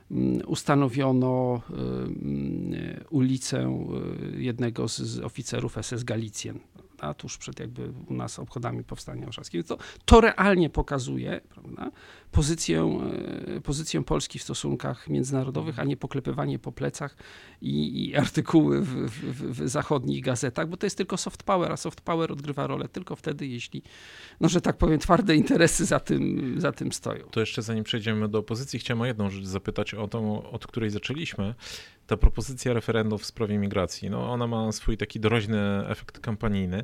[0.10, 2.74] y, mm, ustanowiono y, mm,
[3.10, 3.88] ulicę
[4.36, 6.60] y, jednego z oficerów SS Galicjen
[7.00, 9.68] a tuż przed jakby u nas obchodami Powstania Warszawskiego.
[9.68, 11.92] To, to realnie pokazuje prawda,
[12.32, 13.00] pozycję,
[13.58, 17.18] e, pozycję Polski w stosunkach międzynarodowych, a nie poklepywanie po plecach
[17.62, 21.78] i, i artykuły w, w, w, zachodnich gazetach, bo to jest tylko soft power, a
[21.78, 23.84] soft power odgrywa rolę tylko wtedy, jeśli,
[24.42, 27.26] no że tak powiem, twarde interesy za tym, za tym stoją.
[27.32, 30.90] To jeszcze zanim przejdziemy do opozycji, chciałem o jedną rzecz zapytać, o tą, od której
[30.90, 31.56] zaczęliśmy
[32.08, 36.84] ta propozycja referendum w sprawie migracji, no ona ma swój taki doraźny efekt kampanijny,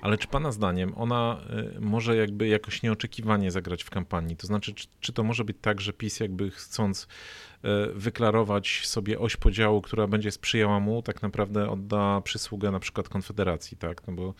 [0.00, 1.40] ale czy pana zdaniem ona
[1.76, 4.36] y, może jakby jakoś nieoczekiwanie zagrać w kampanii?
[4.36, 9.18] To znaczy, czy, czy to może być tak, że PiS jakby chcąc y, wyklarować sobie
[9.18, 14.06] oś podziału, która będzie sprzyjała mu, tak naprawdę odda przysługę na przykład Konfederacji, tak?
[14.06, 14.34] No bo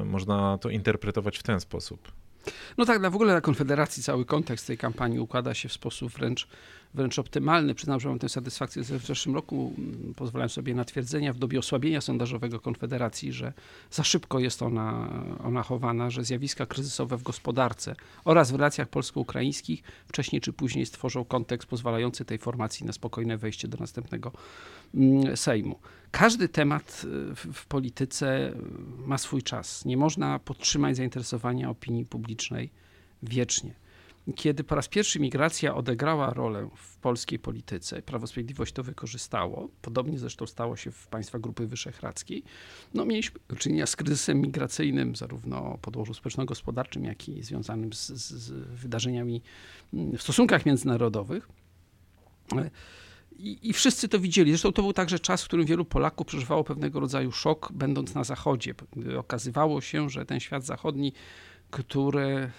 [0.00, 2.12] y, można to interpretować w ten sposób.
[2.78, 6.48] No tak, w ogóle na Konfederacji cały kontekst tej kampanii układa się w sposób wręcz
[6.94, 7.74] wręcz optymalny.
[7.74, 11.38] Przyznam, że mam tę satysfakcję, że w zeszłym roku mm, pozwalałem sobie na twierdzenia w
[11.38, 13.52] dobie osłabienia sondażowego Konfederacji, że
[13.90, 15.08] za szybko jest ona,
[15.44, 21.24] ona chowana, że zjawiska kryzysowe w gospodarce oraz w relacjach polsko-ukraińskich wcześniej czy później stworzą
[21.24, 24.32] kontekst pozwalający tej formacji na spokojne wejście do następnego
[24.94, 25.78] mm, Sejmu.
[26.10, 28.54] Każdy temat y, w, polityce
[28.98, 29.84] ma swój czas.
[29.84, 32.70] Nie można podtrzymać zainteresowania opinii publicznej
[33.22, 33.74] wiecznie
[34.36, 40.18] kiedy po raz pierwszy migracja odegrała rolę w polskiej polityce, Prawo Sprawiedliwość to wykorzystało, podobnie
[40.18, 42.42] zresztą stało się w państwach Grupy Wyszehradzkiej,
[42.94, 48.50] no mieliśmy do czynienia z kryzysem migracyjnym, zarówno podłożu społeczno-gospodarczym, jak i związanym z, z,
[48.80, 49.42] wydarzeniami
[49.92, 51.48] w stosunkach międzynarodowych.
[53.38, 54.50] I, I, wszyscy to widzieli.
[54.50, 58.24] Zresztą to był także czas, w którym wielu Polaków przeżywało pewnego rodzaju szok, będąc na
[58.24, 58.74] Zachodzie.
[59.18, 61.12] Okazywało się, że ten świat zachodni
[61.70, 62.50] które e,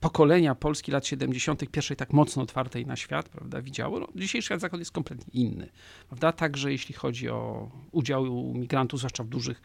[0.00, 1.70] pokolenia Polski lat 70.
[1.70, 4.00] pierwszej tak mocno otwartej na świat, prawda, widziało.
[4.00, 5.68] No, dzisiejszy świat zachodni jest kompletnie inny,
[6.08, 9.62] prawda, także jeśli chodzi o udział migrantów, zwłaszcza w dużych,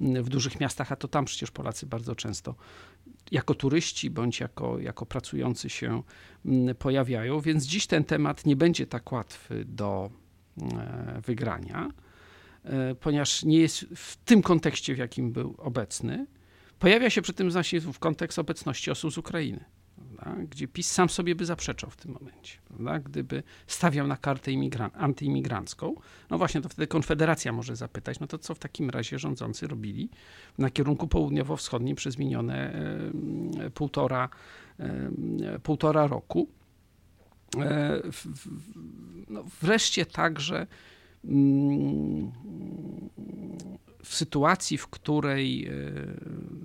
[0.00, 2.54] w dużych miastach, a to tam przecież Polacy bardzo często
[3.30, 6.02] jako turyści bądź jako, jako pracujący się
[6.78, 10.10] pojawiają, więc dziś ten temat nie będzie tak łatwy do
[10.62, 11.90] e, wygrania,
[12.64, 16.26] e, ponieważ nie jest w tym kontekście, w jakim był obecny,
[16.80, 19.64] Pojawia się przy tym właśnie w kontekst obecności osób z Ukrainy,
[20.20, 20.42] prawda?
[20.42, 22.58] gdzie PiS sam sobie by zaprzeczał w tym momencie.
[22.68, 22.98] Prawda?
[22.98, 25.94] Gdyby stawiał na kartę imigran- antyimigrancką,
[26.30, 30.10] no właśnie to wtedy Konfederacja może zapytać, no to co w takim razie rządzący robili
[30.58, 32.72] na kierunku południowo-wschodnim przez minione
[33.60, 34.28] e, półtora,
[34.78, 36.48] e, półtora roku.
[37.56, 38.48] E, w, w,
[39.28, 40.66] no wreszcie także
[41.24, 42.32] mm,
[44.04, 45.72] w sytuacji, w której e,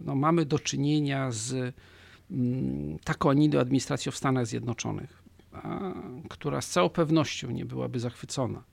[0.05, 1.75] no, mamy do czynienia z
[2.31, 5.23] mm, taką, a nie administracją w Stanach Zjednoczonych,
[6.29, 8.63] która z całą pewnością nie byłaby zachwycona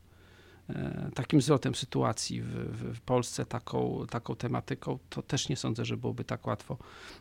[0.68, 5.84] e, takim zwrotem sytuacji w, w, w, Polsce, taką, taką tematyką, to też nie sądzę,
[5.84, 6.78] że byłoby tak łatwo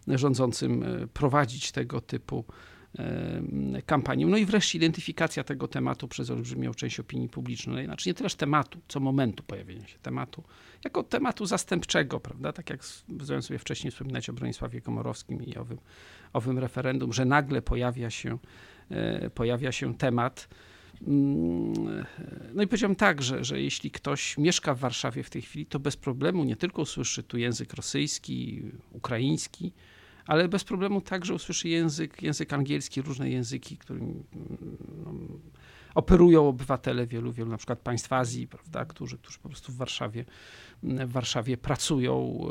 [0.08, 2.46] rządzącym e, prowadzić tego typu
[3.86, 4.26] kampanię.
[4.26, 7.86] No i wreszcie identyfikacja tego tematu przez olbrzymią część opinii publicznej.
[7.86, 10.44] Znaczy nie tyleż tematu, co momentu pojawienia się tematu,
[10.84, 12.54] jako tematu zastępczego, prawda?
[12.54, 15.78] Tak jak zdążyłem sobie wcześniej wspominać o Bronisławie Komorowskim i owym,
[16.34, 18.38] owym referendum, że nagle pojawia się,
[18.90, 20.48] e, pojawia się temat,
[21.08, 22.06] mm,
[22.54, 25.80] no i powiedziałem tak, że, że jeśli ktoś mieszka w Warszawie w tej chwili, to
[25.80, 29.74] bez problemu nie tylko usłyszy tu język rosyjski, ukraiński,
[30.28, 34.24] ale bez problemu także usłyszy język, język angielski, różne języki, którymi
[35.06, 35.14] no,
[35.96, 40.26] operują obywatele wielu, wielu na przykład państw Azji, prawda, którzy, którzy po prostu w Warszawie,
[40.84, 42.46] w Warszawie pracują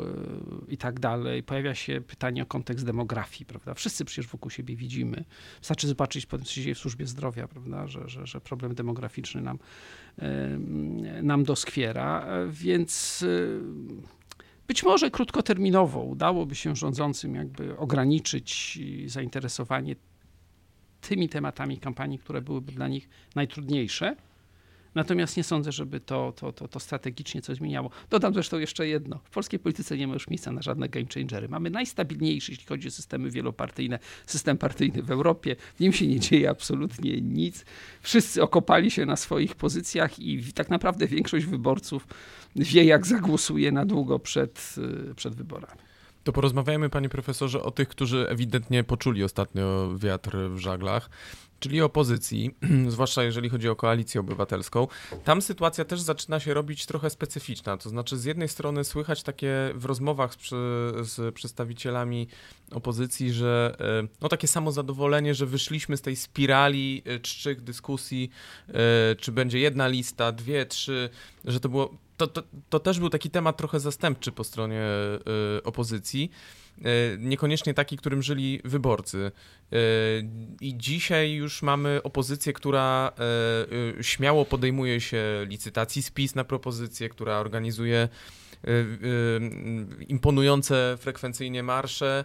[0.69, 1.43] e, i tak dalej.
[1.43, 3.73] Pojawia się pytanie o kontekst demografii, prawda.
[3.73, 5.23] Wszyscy przecież wokół siebie widzimy.
[5.59, 9.59] Wystarczy zobaczyć, co się dzieje w służbie zdrowia, prawda, że, że, że problem demograficzny nam,
[10.19, 10.49] e,
[11.23, 14.20] nam doskwiera, więc e,
[14.71, 19.95] być może krótkoterminowo udałoby się rządzącym jakby ograniczyć zainteresowanie
[21.01, 24.15] tymi tematami kampanii, które byłyby dla nich najtrudniejsze,
[24.95, 27.89] Natomiast nie sądzę, żeby to, to, to, to strategicznie coś zmieniało.
[28.09, 29.19] Dodam zresztą jeszcze jedno.
[29.23, 31.49] W polskiej polityce nie ma już miejsca na żadne game changery.
[31.49, 35.55] Mamy najstabilniejszy, jeśli chodzi o systemy wielopartyjne, system partyjny w Europie.
[35.75, 37.65] W nim się nie dzieje absolutnie nic.
[38.01, 42.07] Wszyscy okopali się na swoich pozycjach i tak naprawdę większość wyborców
[42.55, 44.75] wie, jak zagłosuje na długo przed,
[45.11, 45.81] y, przed wyborami.
[46.23, 51.09] To porozmawiajmy, panie profesorze, o tych, którzy ewidentnie poczuli ostatnio wiatr w żaglach
[51.61, 52.55] czyli opozycji,
[52.87, 54.87] zwłaszcza jeżeli chodzi o koalicję obywatelską,
[55.23, 57.77] tam sytuacja też zaczyna się robić trochę specyficzna.
[57.77, 60.35] To znaczy, z jednej strony słychać takie w rozmowach
[61.01, 62.27] z, przedstawicielami
[62.71, 68.31] opozycji, że e, no takie samozadowolenie, że wyszliśmy z tej spirali e, czczych dyskusji,
[68.67, 71.09] e, czy będzie jedna lista, dwie, trzy,
[71.45, 71.97] że to było.
[72.17, 74.81] To, to, to też był taki temat trochę zastępczy po stronie
[75.63, 76.31] opozycji.
[76.85, 79.31] E, niekoniecznie taki, którym żyli wyborcy.
[79.71, 79.77] E,
[80.61, 83.11] I dzisiaj już mamy opozycję, która
[83.99, 88.09] e, śmiało podejmuje się licytacji spis na propozycję, która organizuje
[90.07, 92.23] imponujące frekwencyjnie marsze.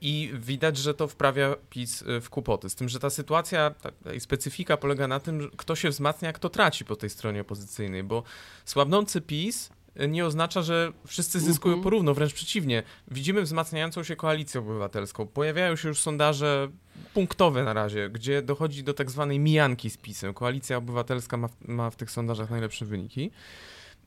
[0.00, 2.70] I widać, że to wprawia PiS w kłopoty.
[2.70, 6.84] Z tym, że ta sytuacja, ta specyfika polega na tym, kto się wzmacnia, kto traci
[6.84, 8.22] po tej stronie opozycyjnej, bo
[8.64, 9.70] słabnący PiS
[10.08, 11.82] nie oznacza, że wszyscy zyskują mhm.
[11.84, 12.82] porówno, wręcz przeciwnie.
[13.10, 15.26] Widzimy wzmacniającą się koalicję obywatelską.
[15.26, 16.68] Pojawiają się już sondaże
[17.14, 20.34] punktowe na razie, gdzie dochodzi do tak zwanej mijanki z PiSem.
[20.34, 23.30] Koalicja obywatelska ma ma w tych sondażach najlepsze wyniki.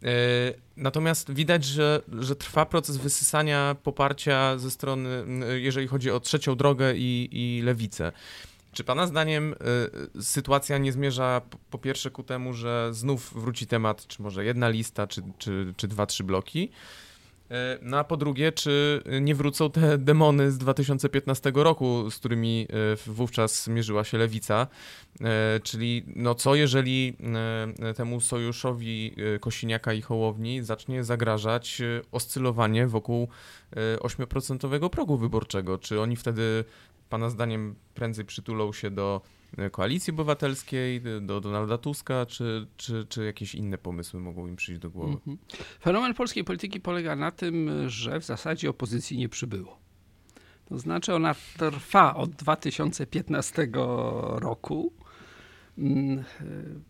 [0.03, 0.07] E,
[0.77, 5.23] natomiast widać, że, że trwa proces wysysania poparcia ze strony,
[5.55, 8.11] jeżeli chodzi o trzecią drogę i, i lewicę.
[8.75, 9.55] Czy Pana zdaniem
[10.17, 14.69] y, sytuacja nie zmierza po pierwsze ku temu, że znów wróci temat, czy może jedna
[14.69, 16.71] lista, czy, czy, czy dwa, trzy bloki?
[17.51, 22.67] Y, no a po drugie, czy nie wrócą te demony z 2015 roku, z którymi
[23.07, 24.67] y, wówczas mierzyła się lewica?
[25.63, 27.17] Czyli no co jeżeli
[27.95, 31.81] temu sojuszowi Kosiniaka i Hołowni zacznie zagrażać
[32.11, 33.27] oscylowanie wokół
[33.99, 35.77] 8% progu wyborczego?
[35.77, 36.65] Czy oni wtedy
[37.09, 39.34] Pana zdaniem prędzej przytulą się do e,
[39.71, 44.89] koalicji obywatelskiej, do Donalda Tuska, czy, czy, czy jakieś inne pomysły mogą im przyjść do
[44.89, 45.13] głowy?
[45.13, 45.37] Mhm.
[45.81, 49.85] Fenomen polskiej polityki polega na tym, że w zasadzie opozycji nie przybyło.
[50.65, 53.67] To znaczy ona trwa od 2015
[54.35, 54.93] roku.
[55.77, 56.23] Mm, e,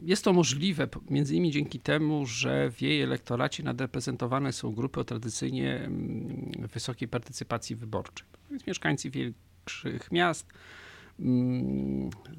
[0.02, 5.04] jest to możliwe między innymi dzięki temu, że w jej elektoracie nadreprezentowane są grupy o
[5.04, 8.28] tradycyjnie mm, wysokiej partycypacji wyborczej.
[8.52, 10.48] Więc mieszkańcy większych miast,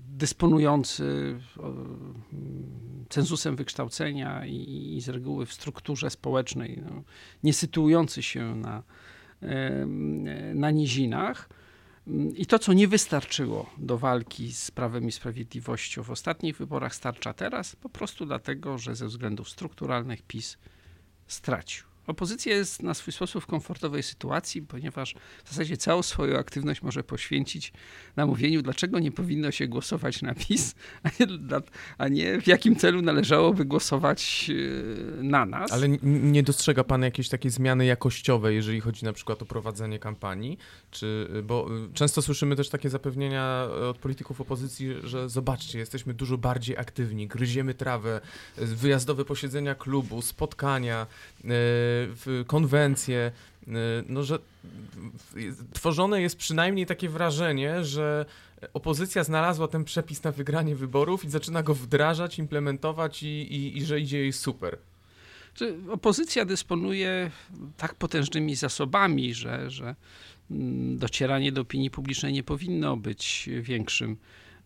[0.08, 1.38] dysponujący
[3.08, 7.02] cenzusem wykształcenia i, z reguły w strukturze społecznej, no,
[7.42, 8.82] nie sytuujący się na,
[10.54, 11.48] na nizinach.
[12.36, 17.34] I to, co nie wystarczyło do walki z prawem i sprawiedliwością w ostatnich wyborach, starcza
[17.34, 20.58] teraz po prostu dlatego, że ze względów strukturalnych PiS
[21.26, 21.85] stracił.
[22.06, 25.14] Opozycja jest na swój sposób w komfortowej sytuacji, ponieważ
[25.44, 27.72] w zasadzie całą swoją aktywność może poświęcić
[28.16, 31.26] na mówieniu, dlaczego nie powinno się głosować na PiS, a nie,
[31.98, 34.50] a nie w jakim celu należałoby głosować
[35.18, 35.72] e, na nas.
[35.72, 40.58] Ale nie dostrzega pan jakiejś takiej zmiany jakościowej, jeżeli chodzi na przykład o prowadzenie kampanii?
[40.90, 46.38] Czy, bo e, często słyszymy też takie zapewnienia od polityków opozycji, że zobaczcie, jesteśmy dużo
[46.38, 48.20] bardziej aktywni, gryziemy trawę,
[48.58, 51.06] e, wyjazdowe posiedzenia klubu, spotkania,
[52.46, 53.32] konwencje,
[53.68, 53.72] y,
[54.08, 54.38] no, że
[55.72, 58.26] tworzone jest przynajmniej takie wrażenie, że
[58.74, 63.84] opozycja znalazła ten przepis na wygranie wyborów i zaczyna go wdrażać, implementować i, i, i
[63.84, 64.78] że idzie jej super.
[65.90, 67.30] Opozycja dysponuje
[67.76, 69.94] tak potężnymi zasobami, że, że
[70.50, 74.16] mm, docieranie do opinii publicznej nie powinno być większym,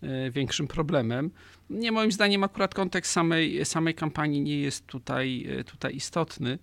[0.02, 1.30] y, większym problemem.
[1.70, 6.58] Nie moim zdaniem akurat kontekst samej, samej kampanii nie jest tutaj, y, tutaj istotny.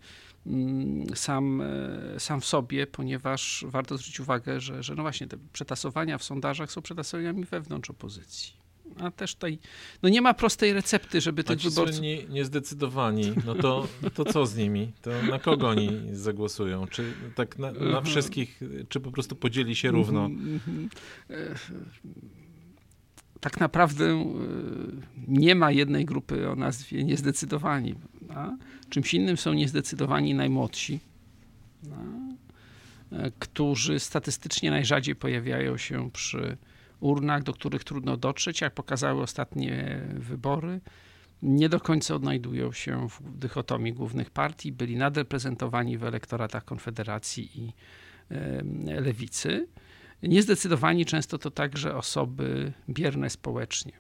[0.47, 5.37] Mm, sam, e, sam w sobie, ponieważ warto zwrócić uwagę, że, że no właśnie te
[5.53, 8.53] przetasowania w sondażach są przetasowaniami wewnątrz opozycji.
[8.99, 9.59] A też tutaj
[10.03, 12.01] no nie ma prostej recepty, żeby tych wyborców...
[12.01, 14.91] Nie, niezdecydowani, no to, to co z nimi?
[15.01, 16.87] To na kogo oni zagłosują?
[16.87, 18.05] Czy tak na, na mhm.
[18.05, 20.29] wszystkich, czy po prostu podzieli się równo?
[23.37, 24.25] E, tak naprawdę e,
[25.27, 27.95] nie ma jednej grupy o nazwie niezdecydowani.
[28.89, 30.99] Czymś innym są niezdecydowani najmłodsi,
[33.11, 36.57] e, którzy statystycznie najrzadziej pojawiają się przy
[36.99, 40.81] urnach, do których trudno dotrzeć, jak pokazały ostatnie wybory.
[41.41, 47.73] Nie do końca odnajdują się w dychotomii głównych partii, byli nadreprezentowani w elektoratach Konfederacji i
[49.01, 49.67] Lewicy.
[50.23, 53.91] Niezdecydowani często to także osoby bierne społecznie.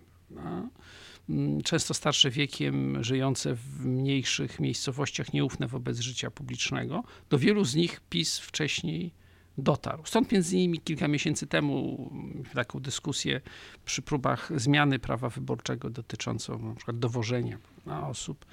[1.29, 7.03] mm, często starsze wiekiem, żyjące w mniejszych miejscowościach, nieufne wobec życia publicznego.
[7.29, 9.11] Do wielu z nich PiS wcześniej
[9.57, 10.05] dotarł.
[10.05, 12.09] Stąd między innymi kilka miesięcy temu
[12.53, 13.41] taką dyskusję
[13.85, 18.45] przy próbach zmiany prawa wyborczego dotyczącą przykład dowożenia na osób,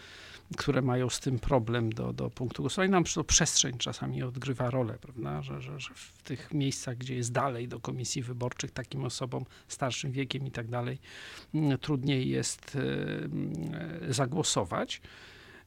[0.57, 2.91] które mają z tym problem do, do punktu głosowania.
[2.91, 5.43] Nam to przestrzeń czasami odgrywa rolę, prawda?
[5.43, 10.13] Że, że, że w tych miejscach, gdzie jest dalej do komisji wyborczych, takim osobom starszym
[10.13, 10.99] wiekiem i tak dalej,
[11.55, 12.77] mm, trudniej jest
[14.09, 15.01] e, zagłosować.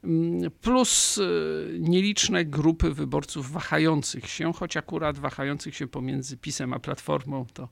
[0.03, 6.79] Mm, plus y, nieliczne grupy wyborców wahających się, choć akurat wahających się pomiędzy PiSem a
[6.79, 7.69] Platformą, to,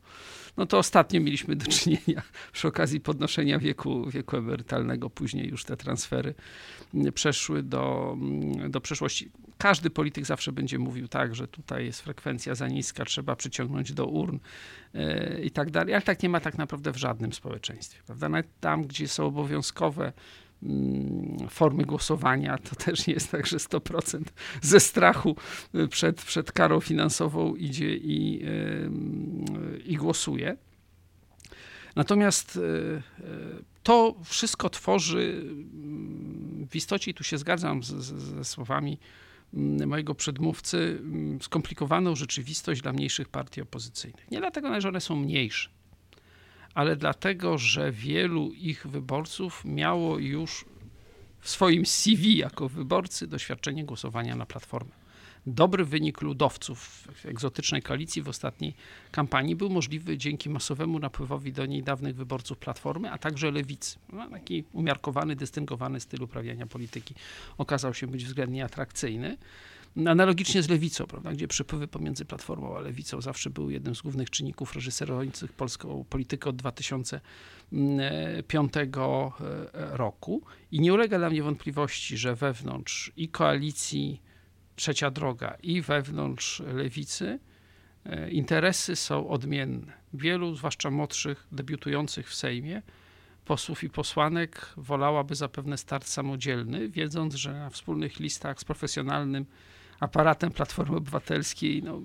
[0.57, 2.21] no to ostatnio mieliśmy do czynienia
[2.53, 6.33] przy okazji podnoszenia wieku, wieku emerytalnego, później już te transfery
[6.93, 9.31] mm, przeszły do, mm, do przeszłości.
[9.57, 14.05] Każdy polityk zawsze będzie mówił tak, że tutaj jest frekwencja za niska, trzeba przyciągnąć do
[14.05, 14.37] urn
[14.93, 17.99] yy, i tak dalej, ale tak nie ma tak naprawdę w żadnym społeczeństwie.
[18.05, 18.29] Prawda?
[18.29, 20.13] Nawet tam, gdzie są obowiązkowe
[21.49, 24.23] formy głosowania, to też nie jest tak, że 100%
[24.61, 25.35] ze strachu
[25.89, 28.45] przed, przed karą finansową idzie i,
[29.85, 30.57] i głosuje.
[31.95, 33.01] Natomiast e,
[33.83, 38.99] to wszystko tworzy mm, w istocie, tu się zgadzam z, z, ze słowami
[39.53, 41.01] mm, mojego przedmówcy,
[41.41, 44.31] skomplikowaną rzeczywistość dla mniejszych partii opozycyjnych.
[44.31, 45.69] Nie dlatego, że one są mniejsze,
[46.75, 50.65] ale dlatego, że wielu ich wyborców miało już
[51.39, 54.91] w swoim CV jako wyborcy doświadczenie głosowania na platformę.
[55.47, 56.79] Dobry wynik ludowców
[57.13, 58.73] w egzotycznej koalicji w ostatniej
[59.11, 63.99] kampanii był możliwy dzięki masowemu napływowi do niej dawnych wyborców Platformy, a także Lewicy.
[64.13, 67.15] No, taki umiarkowany, dystyngowany styl uprawiania polityki
[67.57, 69.37] okazał się być względnie atrakcyjny.
[69.97, 74.29] Analogicznie z lewicą, prawda, gdzie przepływy pomiędzy Platformą a lewicą zawsze były jednym z głównych
[74.29, 78.87] czynników reżyserujących polską politykę od 2005 e,
[79.73, 80.41] roku.
[80.71, 84.21] I nie ulega dla mnie wątpliwości, że wewnątrz i koalicji
[84.75, 87.39] Trzecia Droga, i wewnątrz lewicy
[88.05, 89.93] e, interesy są odmienne.
[90.13, 92.81] Wielu, zwłaszcza młodszych, debiutujących w Sejmie,
[93.45, 99.45] posłów i posłanek wolałaby zapewne start samodzielny, wiedząc, że na wspólnych listach z profesjonalnym
[99.99, 102.01] aparatem Platformy Obywatelskiej no,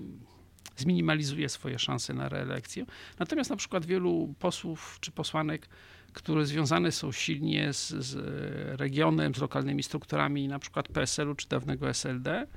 [0.77, 2.85] zminimalizuje swoje szanse na reelekcję.
[3.19, 5.69] Natomiast na przykład wielu posłów czy posłanek,
[6.13, 8.17] które związane są silnie z, z
[8.79, 12.47] regionem, z lokalnymi strukturami na przykład PSL-u czy dawnego SLD,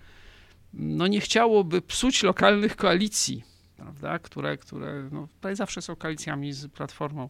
[0.72, 3.44] no nie chciałoby psuć lokalnych koalicji,
[3.76, 7.28] prawda, które, które no, zawsze są koalicjami z Platformą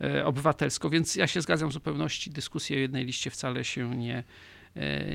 [0.00, 4.24] e, Obywatelską, więc ja się zgadzam w zupełności, dyskusja o jednej liście wcale się nie,
[4.24, 4.24] E,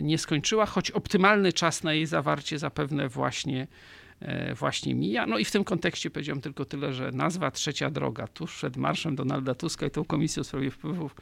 [0.01, 3.67] nie skończyła, choć optymalny czas na jej zawarcie zapewne właśnie,
[4.19, 5.25] e, właśnie mija.
[5.25, 9.15] No i w tym kontekście powiedziałem tylko tyle, że nazwa Trzecia Droga tuż przed marszem
[9.15, 11.15] Donalda Tuska i tą Komisją w sprawie wpływów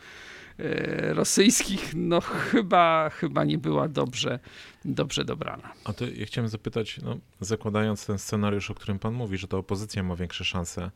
[0.60, 4.40] e, rosyjskich, no chyba, chyba nie była dobrze,
[4.86, 5.74] dobrze dobrana.
[5.84, 9.58] A to ja chciałem zapytać, no, zakładając ten scenariusz, o którym pan mówi, że ta
[9.58, 10.92] opozycja ma większe szanse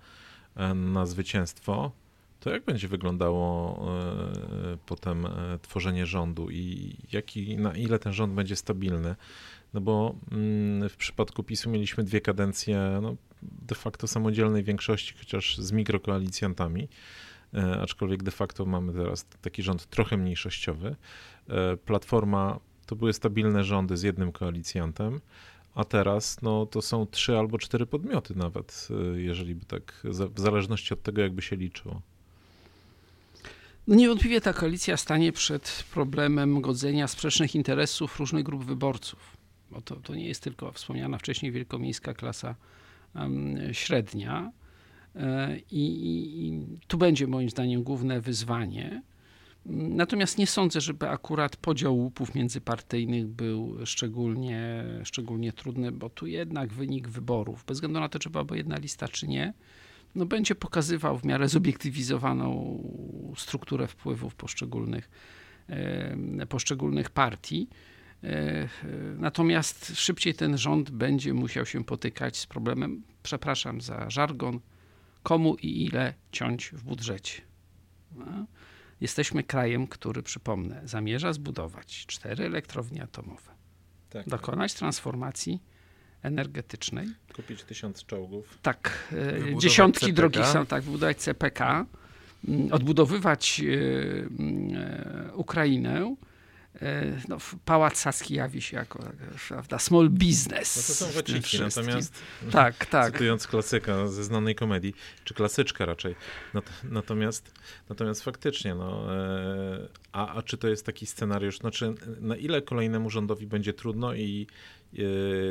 [0.75, 1.91] na zwycięstwo,
[2.45, 3.77] to jak będzie wyglądało
[4.73, 5.29] e, potem e,
[5.61, 9.15] tworzenie rządu i jaki, na ile ten rząd będzie stabilny?
[9.73, 15.57] No bo mm, w przypadku PiSu mieliśmy dwie kadencje no, de facto samodzielnej większości, chociaż
[15.57, 16.87] z mikrokoalicjantami,
[17.53, 20.95] e, aczkolwiek de facto mamy teraz taki rząd trochę mniejszościowy.
[21.85, 25.21] Platforma to były stabilne rządy z jednym koalicjantem,
[25.75, 30.93] a teraz no, to są trzy albo cztery podmioty nawet, jeżeli by tak, w zależności
[30.93, 32.01] od tego, jakby się liczyło.
[33.87, 39.37] No niewątpliwie ta koalicja stanie przed problemem godzenia sprzecznych interesów różnych grup wyborców.
[39.71, 42.55] Bo to, to nie jest tylko wspomniana wcześniej wielkomiejska klasa
[43.71, 44.51] średnia.
[45.15, 49.01] E, I, i, I tu będzie moim zdaniem główne wyzwanie.
[49.65, 56.73] Natomiast nie sądzę, żeby akurat podział łupów międzypartyjnych był szczególnie, szczególnie trudny, bo tu jednak
[56.73, 59.53] wynik wyborów, bez względu na to, czy byłaby jedna lista, czy nie,
[60.15, 62.79] no, będzie pokazywał w miarę zobiektywizowaną
[63.37, 65.09] strukturę wpływów poszczególnych,
[66.49, 67.69] poszczególnych partii.
[69.17, 74.59] Natomiast szybciej ten rząd będzie musiał się potykać z problemem, przepraszam za żargon,
[75.23, 77.41] komu i ile ciąć w budżecie.
[78.15, 78.45] No.
[79.01, 83.51] Jesteśmy krajem, który, przypomnę, zamierza zbudować cztery elektrownie atomowe,
[84.09, 84.29] tak.
[84.29, 85.63] dokonać transformacji
[86.25, 87.07] energetycznej.
[87.35, 88.57] Kupić tysiąc czołgów.
[88.61, 90.15] Tak, e, wybudować dziesiątki CPK.
[90.15, 91.85] drogi są, tak, wybudować CPK,
[92.47, 93.63] mm, odbudowywać e,
[94.39, 96.15] mm, e, Ukrainę
[97.27, 99.03] no, Pałac Saski jawi się jako
[99.47, 100.75] prawda, small business.
[100.75, 102.13] No to są waciki, natomiast
[102.51, 103.13] tak, tak.
[103.13, 106.15] cytując klasyka ze znanej komedii, czy klasyczka raczej,
[106.83, 107.51] natomiast,
[107.89, 109.07] natomiast faktycznie, no,
[110.11, 114.47] a, a czy to jest taki scenariusz, znaczy na ile kolejnemu rządowi będzie trudno i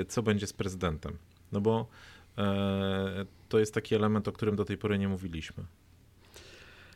[0.09, 1.19] co będzie z prezydentem?
[1.53, 1.87] No bo
[3.49, 5.65] to jest taki element, o którym do tej pory nie mówiliśmy.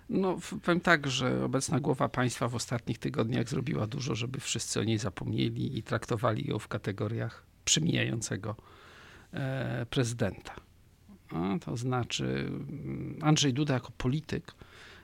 [0.08, 4.84] No, powiem tak, że obecna głowa państwa w ostatnich tygodniach zrobiła dużo, żeby wszyscy o
[4.84, 8.56] niej zapomnieli i traktowali ją w kategoriach przymijającego
[9.32, 10.54] e, prezydenta.
[11.64, 14.54] To znaczy, mm, Andrzej Duda jako polityk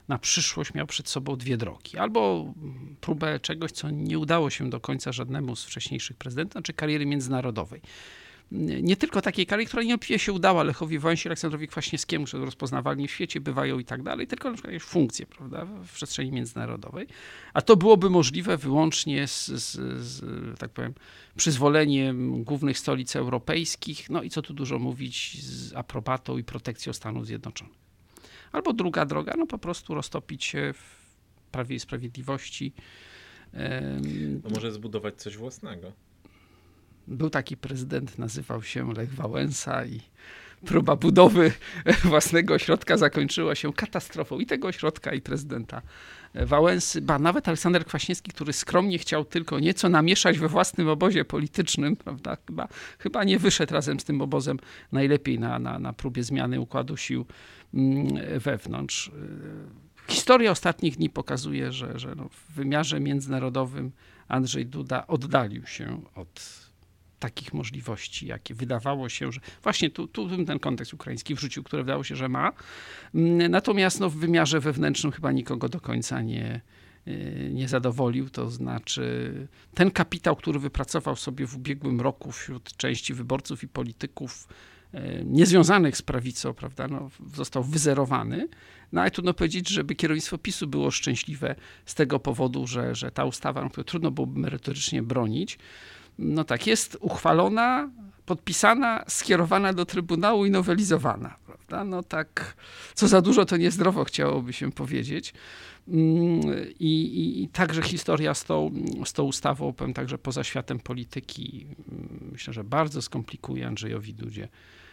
[0.08, 1.98] na przyszłość miał przed sobą dwie drogi.
[1.98, 2.52] Albo
[3.00, 7.80] próbę czegoś, co nie udało się do końca żadnemu z wcześniejszych prezydentów, znaczy kariery międzynarodowej
[8.82, 13.10] nie tylko takiej kariery, która niewątpliwie się udała Lechowi Wąsi, Aleksandrowi Kwaśniewskiemu, że rozpoznawalni w
[13.10, 17.06] świecie bywają i tak dalej, tylko na przykład funkcje prawda, w przestrzeni międzynarodowej.
[17.54, 19.72] A to byłoby możliwe wyłącznie z, z,
[20.04, 20.94] z tak powiem,
[21.36, 27.26] przyzwoleniem głównych stolic europejskich, no i co tu dużo mówić, z aprobatą i protekcją Stanów
[27.26, 27.83] Zjednoczonych.
[28.54, 31.04] Albo druga droga, no po prostu roztopić się w
[31.50, 32.72] Prawie i Sprawiedliwości.
[34.44, 35.92] No może zbudować coś własnego.
[37.06, 40.00] Był taki prezydent, nazywał się Lech Wałęsa i
[40.66, 41.52] próba budowy
[42.04, 45.82] własnego ośrodka zakończyła się katastrofą i tego ośrodka, i prezydenta
[46.34, 51.96] Wałęsy, ba nawet Aleksander Kwaśniewski, który skromnie chciał tylko nieco namieszać we własnym obozie politycznym,
[51.96, 54.58] prawda, chyba, chyba nie wyszedł razem z tym obozem
[54.92, 57.26] najlepiej na, na, na próbie zmiany układu sił
[58.38, 59.10] wewnątrz.
[60.08, 63.92] Historia ostatnich dni pokazuje, że, że no w wymiarze międzynarodowym
[64.28, 66.64] Andrzej Duda oddalił się od
[67.18, 72.04] takich możliwości, jakie wydawało się, że właśnie tu, tu ten kontekst ukraiński wrzucił, które wydało
[72.04, 72.52] się, że ma.
[73.14, 76.60] Mm, natomiast no, w wymiarze wewnętrznym chyba nikogo do końca nie,
[77.08, 78.30] y, nie zadowolił.
[78.30, 79.32] To znaczy,
[79.74, 84.48] ten kapitał, który wypracował sobie w ubiegłym roku wśród części wyborców i polityków
[85.24, 88.48] niezwiązanych z prawicą, prawda, no, został wyzerowany.
[88.92, 91.54] No ale trudno powiedzieć, żeby kierownictwo PiSu było szczęśliwe
[91.86, 95.58] z tego powodu, że, że ta ustawa, no, której trudno byłoby merytorycznie bronić,
[96.18, 97.90] no tak, jest uchwalona,
[98.26, 101.36] podpisana, skierowana do Trybunału i nowelizowana.
[101.46, 101.84] Prawda?
[101.84, 102.56] No tak,
[102.94, 105.34] co za dużo, to niezdrowo chciałoby się powiedzieć.
[105.88, 106.40] Mm,
[106.80, 108.70] I, i, I, także historia z tą,
[109.04, 114.44] z tą ustawą, powiem także poza światem polityki, mm, myślę, że bardzo skomplikuje Andrzejowi Dudzie
[114.44, 114.83] e,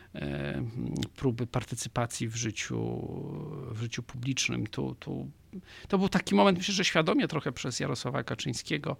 [1.15, 2.79] próby partycypacji w życiu,
[3.71, 4.67] w życiu publicznym.
[4.67, 5.29] Tu, tu,
[5.87, 8.97] to był taki moment, myślę, że świadomie trochę przez Jarosława Kaczyńskiego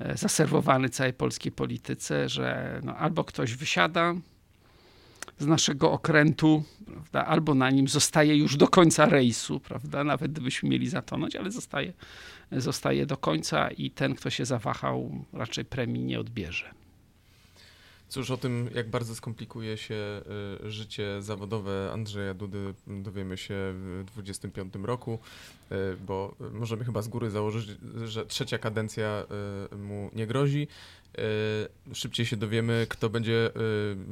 [0.00, 4.14] E, zaserwowany całej polskiej polityce, że no, albo ktoś wysiada
[5.38, 10.68] z naszego okrętu, prawda, albo na nim zostaje już do końca rejsu, prawda, nawet gdybyśmy
[10.68, 11.92] mieli zatonąć, ale zostaje,
[12.52, 16.79] zostaje do końca i ten, kto się zawahał, raczej premii nie odbierze.
[18.10, 20.22] Cóż, o tym, jak bardzo skomplikuje się
[20.64, 25.18] y, życie zawodowe Andrzeja Dudy, dowiemy się w 2025 roku,
[25.72, 27.70] y, bo możemy chyba z góry założyć,
[28.04, 29.24] że trzecia kadencja
[29.72, 30.68] y, mu nie grozi.
[31.92, 33.50] Szybciej się dowiemy, kto będzie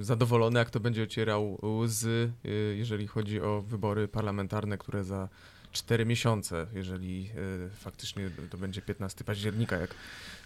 [0.00, 2.32] zadowolony, a kto będzie ocierał łzy,
[2.76, 5.28] jeżeli chodzi o wybory parlamentarne, które za
[5.72, 7.30] 4 miesiące, jeżeli
[7.78, 9.94] faktycznie to będzie 15 października, jak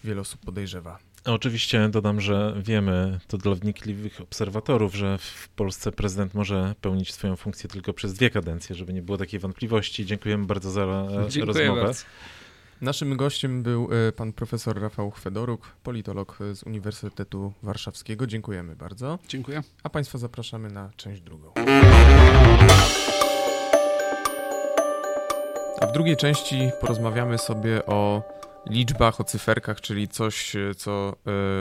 [0.04, 1.11] wiele osób podejrzewa.
[1.24, 7.36] Oczywiście dodam, że wiemy to dla wnikliwych obserwatorów, że w Polsce prezydent może pełnić swoją
[7.36, 10.06] funkcję tylko przez dwie kadencje, żeby nie było takiej wątpliwości.
[10.06, 11.82] Dziękujemy bardzo za e, Dziękuję rozmowę.
[11.82, 12.04] Bardzo.
[12.80, 18.26] Naszym gościem był e, pan profesor Rafał Chwedoruk, politolog z Uniwersytetu Warszawskiego.
[18.26, 19.18] Dziękujemy bardzo.
[19.28, 19.62] Dziękuję.
[19.82, 21.52] A państwa zapraszamy na część drugą.
[25.80, 28.22] A w drugiej części porozmawiamy sobie o
[28.70, 31.16] liczbach, o cyferkach, czyli coś, co,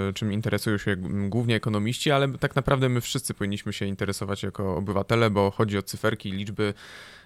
[0.09, 0.95] y, czym interesują się
[1.29, 5.83] głównie ekonomiści, ale tak naprawdę my wszyscy powinniśmy się interesować jako obywatele, bo chodzi o
[5.83, 6.73] cyferki, liczby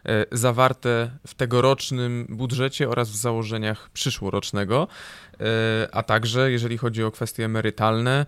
[0.07, 4.87] y, zawarte w tegorocznym budżecie oraz w założeniach przyszłorocznego,
[5.33, 5.37] y,
[5.91, 8.25] a także jeżeli chodzi o kwestie emerytalne,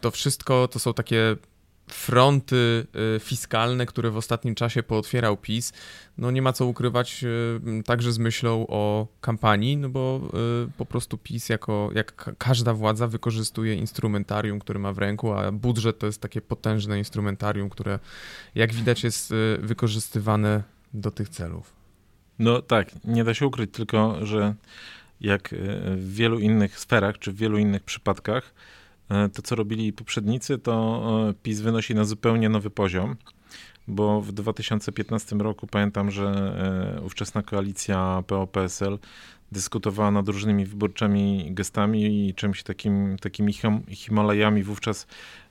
[0.00, 1.36] to wszystko to są takie
[1.86, 5.72] fronty y, fiskalne, które w ostatnim czasie pootwierał PiS,
[6.18, 10.20] no nie ma co ukrywać y, także z myślą o kampanii, no bo
[10.66, 15.52] y, po prostu PiS jako jak każda władza wykorzystuje instrumentarium, które ma w ręku, a
[15.52, 17.98] budżet to jest takie potężne instrumentarium, które
[18.54, 20.62] jak widać jest wykorzystywane
[20.94, 21.72] do tych celów.
[22.38, 24.54] No tak, nie da się ukryć tylko, że
[25.20, 25.54] jak
[25.96, 28.52] w wielu innych sferach, czy w wielu innych przypadkach,
[29.32, 33.16] to, co robili poprzednicy, to e, PiS wynosi na zupełnie nowy poziom,
[33.88, 36.24] bo w 2015 roku pamiętam, że
[36.98, 38.98] e, ówczesna koalicja PO-PSL
[39.52, 43.54] dyskutowała nad różnymi wyborczymi gestami i czymś takim, takimi
[43.88, 45.06] Himalajami wówczas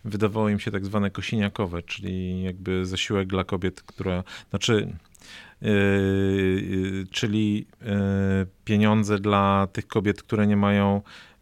[0.06, 4.98] wydawało im się tak zwane kosiniakowe, czyli jakby zasiłek dla kobiet, która, znaczy
[5.62, 7.88] Yy, czyli yy,
[8.66, 11.35] pieniądze dla tych kobiet, które nie mają E,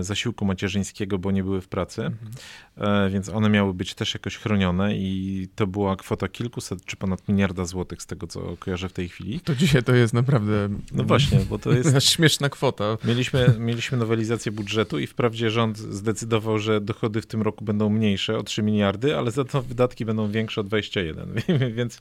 [0.00, 2.30] zasiłku macierzyńskiego, bo nie były w pracy, mhm.
[2.78, 7.28] E, więc one miały być też jakoś chronione i to była kwota kilkuset czy ponad
[7.28, 9.40] miliarda złotych z tego, co kojarzę w tej chwili.
[9.40, 10.68] To dzisiaj to jest naprawdę...
[10.92, 12.02] No właśnie, bo to jest...
[12.12, 12.96] Śmieszna kwota.
[13.04, 18.38] Mieliśmy, mieliśmy nowelizację budżetu i wprawdzie rząd zdecydował, że dochody w tym roku będą mniejsze
[18.38, 21.34] o 3 miliardy, ale za to wydatki będą większe o 21,
[21.76, 21.98] więc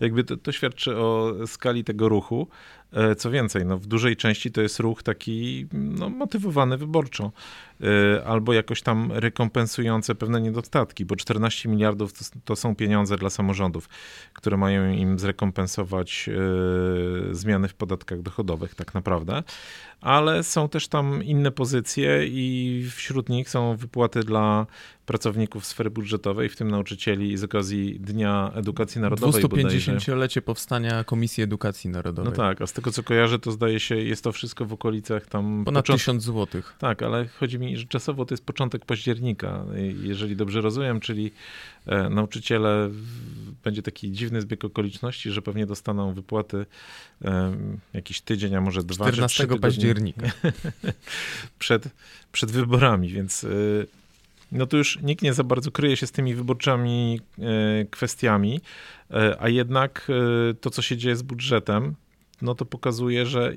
[0.00, 2.48] jakby to, to świadczy o skali tego ruchu.
[2.92, 7.32] E, co więcej, no w dużej części to jest ruch taki no, motywowany wyborczo.
[7.84, 13.30] Y, albo jakoś tam rekompensujące pewne niedostatki, bo 14 miliardów to, to są pieniądze dla
[13.30, 13.88] samorządów,
[14.32, 16.28] które mają im zrekompensować
[17.30, 19.42] y, zmiany w podatkach dochodowych tak naprawdę,
[20.00, 24.66] ale są też tam inne pozycje i wśród nich są wypłaty dla
[25.06, 29.42] pracowników sfery budżetowej, w tym nauczycieli z okazji Dnia Edukacji Narodowej.
[29.42, 32.30] 250-lecie powstania Komisji Edukacji Narodowej.
[32.30, 35.26] No tak, a z tego co kojarzę, to zdaje się, jest to wszystko w okolicach
[35.26, 35.62] tam...
[35.64, 36.00] Ponad począt...
[36.00, 36.74] 1000 złotych.
[36.78, 39.64] Tak, ale chodzi mi że czasowo to jest początek października,
[40.02, 41.32] jeżeli dobrze rozumiem, czyli
[41.86, 42.90] e, nauczyciele,
[43.64, 46.66] będzie taki dziwny zbieg okoliczności, że pewnie dostaną wypłaty
[47.24, 47.56] e,
[47.94, 50.26] jakiś tydzień, a może dwa 14 października.
[51.58, 51.88] przed,
[52.32, 53.48] przed wyborami, więc e,
[54.52, 57.20] no to już nikt nie za bardzo kryje się z tymi wyborczymi
[57.90, 58.60] kwestiami,
[59.38, 60.08] a jednak
[60.60, 61.94] to, co się dzieje z budżetem,
[62.42, 63.54] no to pokazuje, że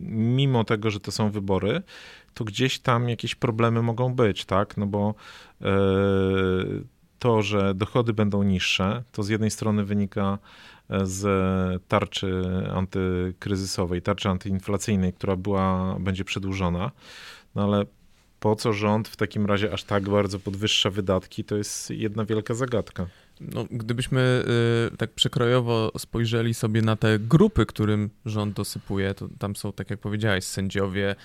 [0.00, 1.82] mimo tego, że to są wybory,
[2.36, 4.76] to gdzieś tam jakieś problemy mogą być, tak?
[4.76, 5.14] No bo
[5.62, 5.66] e,
[7.18, 10.38] to, że dochody będą niższe, to z jednej strony wynika
[10.90, 12.42] e, z tarczy
[12.74, 16.90] antykryzysowej, tarczy antyinflacyjnej, która była, będzie przedłużona,
[17.54, 17.86] no ale
[18.40, 22.54] po co rząd w takim razie aż tak bardzo podwyższa wydatki, to jest jedna wielka
[22.54, 23.06] zagadka.
[23.40, 24.44] No, gdybyśmy
[24.92, 29.90] y, tak przekrojowo spojrzeli sobie na te grupy, którym rząd dosypuje, to tam są, tak
[29.90, 31.16] jak powiedziałeś, sędziowie,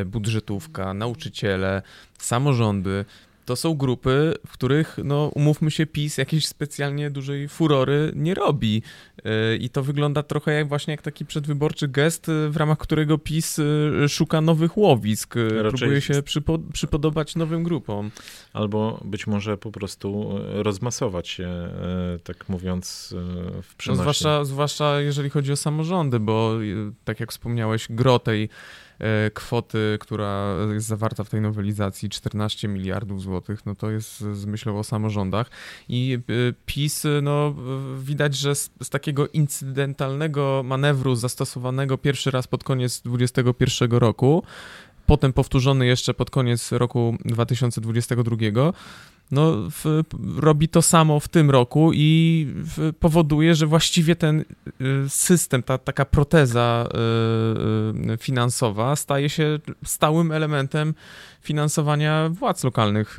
[0.00, 1.82] y, budżetówka, nauczyciele,
[2.18, 3.04] samorządy
[3.50, 8.82] to są grupy, w których, no umówmy się, PiS jakiejś specjalnie dużej furory nie robi.
[9.18, 13.18] Y, I to wygląda trochę jak właśnie jak taki przedwyborczy gest, y, w ramach którego
[13.18, 18.10] PiS y, szuka nowych łowisk, Raczej próbuje się przypo przypodobać nowym grupom.
[18.52, 21.48] Albo być może po prostu rozmasować się,
[22.24, 23.14] tak mówiąc,
[23.62, 23.98] w przenośni.
[23.98, 26.54] No zwłaszcza, zwłaszcza jeżeli chodzi o samorządy, bo
[27.04, 28.48] tak jak wspomniałeś, gro tej E,
[29.34, 34.78] kwoty, która jest zawarta w tej nowelizacji, 14 miliardów złotych, no to jest z myślą
[34.78, 35.50] o samorządach.
[35.88, 37.54] I e, PiS, no
[37.98, 44.42] widać, że z, z takiego incydentalnego manewru zastosowanego pierwszy raz pod koniec 2021 roku,
[45.06, 48.72] potem powtórzony jeszcze pod koniec roku 2022,
[49.30, 50.02] no, w,
[50.36, 54.44] robi to samo w tym roku i w, powoduje, że właściwie ten y,
[55.08, 56.88] system, ta taka proteza
[58.08, 60.94] y, y, finansowa staje się stałym elementem
[61.40, 63.16] finansowania władz lokalnych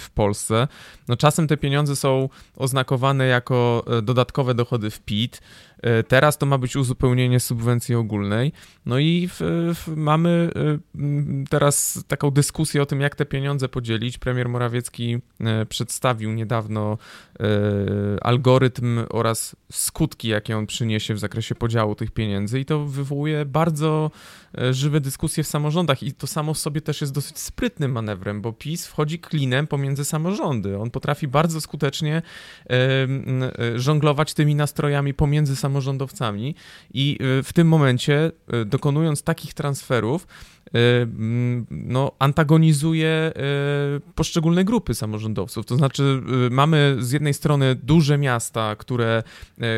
[0.00, 0.68] w Polsce.
[1.08, 5.40] No, czasem te pieniądze są oznakowane jako dodatkowe dochody w PIT,
[5.82, 8.52] E, teraz to ma być uzupełnienie subwencji ogólnej.
[8.86, 9.40] No i w,
[9.74, 14.18] w, mamy e, teraz taką dyskusję o tym, jak te pieniądze podzielić.
[14.18, 16.98] Premier Morawiecki e, przedstawił niedawno
[18.22, 24.10] algorytm oraz skutki, jakie on przyniesie w zakresie podziału tych pieniędzy, i to wywołuje bardzo
[24.70, 26.02] żywe dyskusje w samorządach.
[26.02, 30.04] I to samo w sobie też jest dosyć sprytnym manewrem, bo PiS wchodzi klinem pomiędzy
[30.04, 30.78] samorządy.
[30.78, 32.22] On potrafi bardzo skutecznie
[33.76, 36.54] żonglować tymi nastrojami pomiędzy samorządowcami
[36.94, 38.32] i w tym momencie,
[38.66, 40.26] dokonując takich transferów,
[41.70, 43.32] no, antagonizuje
[43.96, 45.66] y, poszczególne grupy samorządowców.
[45.66, 49.22] To znaczy, y, mamy z jednej strony duże miasta, które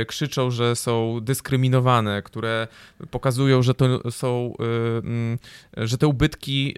[0.06, 2.68] krzyczą, że są dyskryminowane, które
[3.10, 4.54] pokazują, że to są,
[5.04, 5.38] mm,
[5.76, 6.74] że te ubytki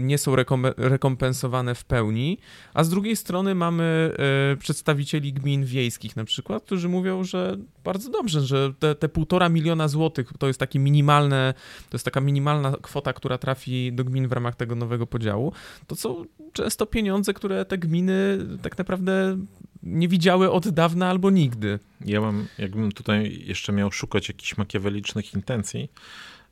[0.00, 0.36] nie są
[0.76, 2.38] rekompensowane w pełni,
[2.74, 4.14] a z drugiej strony mamy
[4.58, 10.32] przedstawicieli gmin wiejskich na przykład, którzy mówią, że bardzo dobrze, że te półtora miliona złotych
[10.38, 11.54] to jest takie minimalne,
[11.90, 15.52] to jest taka minimalna kwota, która trafi do gmin w ramach tego nowego podziału,
[15.86, 19.38] to są często pieniądze, które te gminy tak naprawdę
[19.82, 21.78] nie widziały od dawna albo nigdy.
[22.04, 25.90] Ja mam, jakbym tutaj jeszcze miał szukać jakichś makiawelicznych intencji,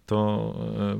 [0.06, 0.54] to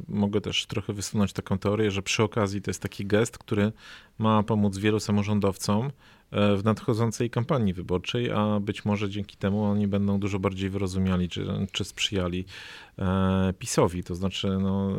[0.09, 3.73] mogę też trochę wysunąć taką teorię, że przy okazji to jest taki gest, który
[4.19, 5.91] ma pomóc wielu samorządowcom
[6.33, 11.47] w nadchodzącej kampanii wyborczej, a być może dzięki temu oni będą dużo bardziej wyrozumiali, czy,
[11.73, 12.45] czy sprzyjali
[13.59, 14.05] PiSowi.
[14.05, 14.91] To znaczy, no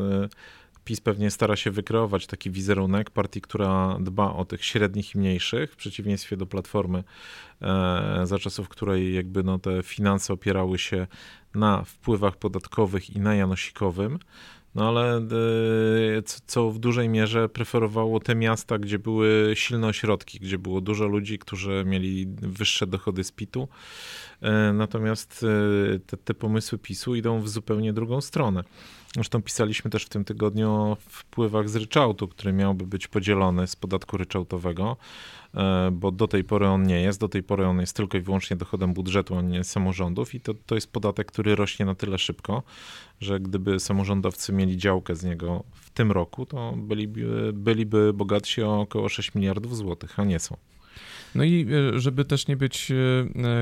[0.85, 5.73] PiS pewnie stara się wykreować taki wizerunek partii, która dba o tych średnich i mniejszych,
[5.73, 7.03] w przeciwieństwie do Platformy,
[7.61, 11.07] e, za czasów której jakby no te finanse opierały się
[11.55, 14.19] na wpływach podatkowych i na janosikowym.
[14.75, 15.21] No ale e,
[16.45, 21.39] co w dużej mierze preferowało te miasta, gdzie były silne ośrodki, gdzie było dużo ludzi,
[21.39, 23.67] którzy mieli wyższe dochody z PIT-u.
[24.41, 25.45] E, natomiast
[26.07, 28.63] te, te pomysły PiSu idą w zupełnie drugą stronę.
[29.15, 33.75] Zresztą pisaliśmy też w tym tygodniu o wpływach z ryczałtu, który miałby być podzielony z
[33.75, 34.97] podatku ryczałtowego,
[35.53, 37.19] e, bo do tej pory on nie jest.
[37.19, 40.53] Do tej pory on jest tylko i wyłącznie dochodem budżetu, a nie samorządów i to,
[40.65, 42.63] to jest podatek, który rośnie na tyle szybko,
[43.21, 48.81] że gdyby samorządowcy mieli działkę z niego w tym roku, to byliby, byliby bogatsi o
[48.81, 50.57] około 6 miliardów złotych, a nie są.
[51.35, 52.95] No i e, żeby też nie być e,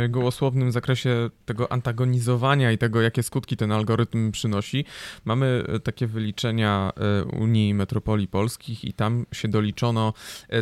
[0.03, 4.85] e, gołosłownym w zakresie tego antagonizowania i tego, jakie skutki ten algorytm przynosi,
[5.25, 6.91] mamy takie wyliczenia
[7.39, 10.13] Unii Metropolii Polskich i tam się doliczono,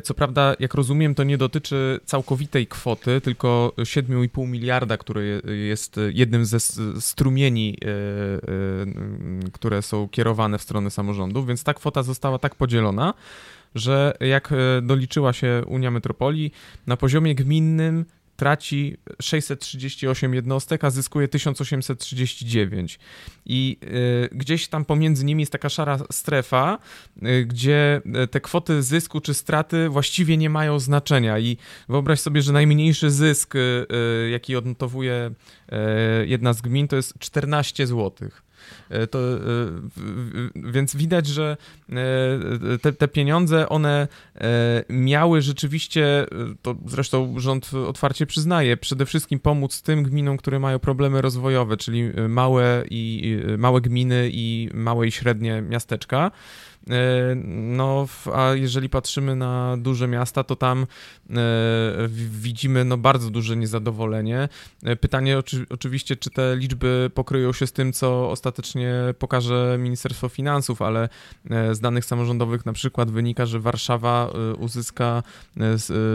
[0.04, 6.46] co prawda, jak rozumiem, to nie dotyczy całkowitej kwoty, tylko 7,5 miliarda, który jest jednym
[6.46, 6.60] ze
[7.00, 7.78] strumieni,
[9.54, 13.14] które są kierowane w stronę samorządów, więc ta kwota została tak podzielona,
[13.76, 16.52] że jak e, doliczyła się Unia Metropolii,
[16.88, 18.06] na poziomie gminnym
[18.40, 23.00] traci 638 jednostek, a zyskuje 1839.
[23.46, 26.78] I y, gdzieś tam pomiędzy nimi jest taka szara strefa,
[27.24, 28.02] y, gdzie
[28.32, 31.40] te kwoty zysku czy straty właściwie nie mają znaczenia.
[31.40, 31.58] I
[31.90, 33.54] wyobraź sobie, że najmniejszy zysk,
[34.32, 35.32] jaki odnotowuje
[36.26, 38.49] jedna z gmin, to jest 14 złotych.
[38.90, 39.40] E, to, e,
[40.56, 41.58] więc widać, że
[41.90, 44.08] e, te, te pieniądze, one
[44.90, 46.26] miały rzeczywiście,
[46.62, 52.04] to zresztą rząd otwarcie przyznaje, przede wszystkim pomóc tym gminom, które mają problemy rozwojowe, czyli
[52.30, 56.32] małe i małe gminy i małe i średnie miasteczka.
[56.90, 60.88] E, no, a jeżeli patrzymy na duże miasta, to tam
[61.30, 61.36] e,
[62.30, 64.50] widzimy no, bardzo duże niezadowolenie.
[64.84, 70.30] E, pytanie oczy, oczywiście, czy te liczby pokryją się z tym, co ostatecznie pokaże Ministerstwo
[70.30, 71.10] Finansów, ale
[71.72, 75.24] z danych samorządowych na przykład wynika, że Warszawa uzyska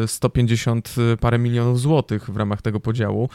[0.06, 3.28] 150 parę milionów złotych w ramach tego podziału.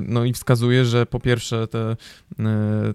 [0.00, 1.96] No i wskazuje, że po pierwsze te,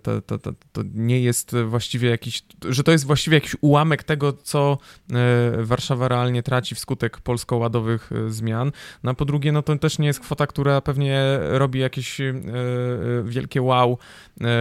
[0.04, 4.34] te, te, te to nie jest właściwie jakiś, że to jest właściwie jakiś ułamek tego,
[4.34, 4.78] co
[5.12, 5.16] e,
[5.64, 8.72] Warszawa realnie traci wskutek polsko-ładowych e, zmian.
[9.04, 12.34] No a po drugie, no to też nie jest kwota, która pewnie robi jakieś e,
[13.24, 13.98] wielkie wow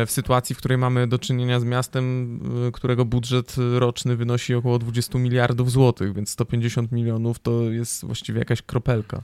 [0.07, 2.41] w sytuacji, w której mamy do czynienia z miastem,
[2.73, 8.63] którego budżet roczny wynosi około 20 miliardów złotych, więc 150 milionów to jest właściwie jakaś
[8.63, 9.23] kropelka.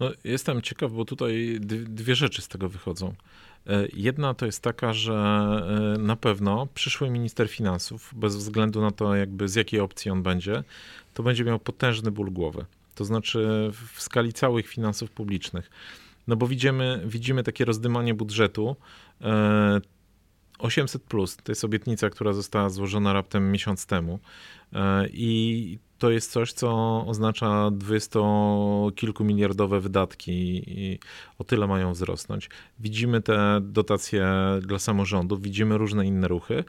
[0.00, 3.14] No, jestem ciekaw, bo tutaj dwie rzeczy z tego wychodzą.
[3.66, 8.90] E, jedna to jest taka, że e, na pewno przyszły minister finansów, bez względu na
[8.90, 10.62] to, jakby z jakiej opcji on będzie,
[11.14, 12.64] to będzie miał potężny ból głowy.
[12.94, 15.70] To znaczy w skali całych finansów publicznych.
[16.26, 18.76] No bo widzimy, widzimy takie rozdymanie budżetu.
[20.58, 24.18] 800 e, plus to jest obietnica, która została złożona raptem miesiąc temu.
[25.12, 30.98] I to jest coś, co oznacza dwudziestokilkumiliardowe wydatki i
[31.38, 32.50] o tyle mają wzrosnąć.
[32.78, 34.28] Widzimy te dotacje
[34.62, 36.64] dla samorządów, widzimy różne inne ruchy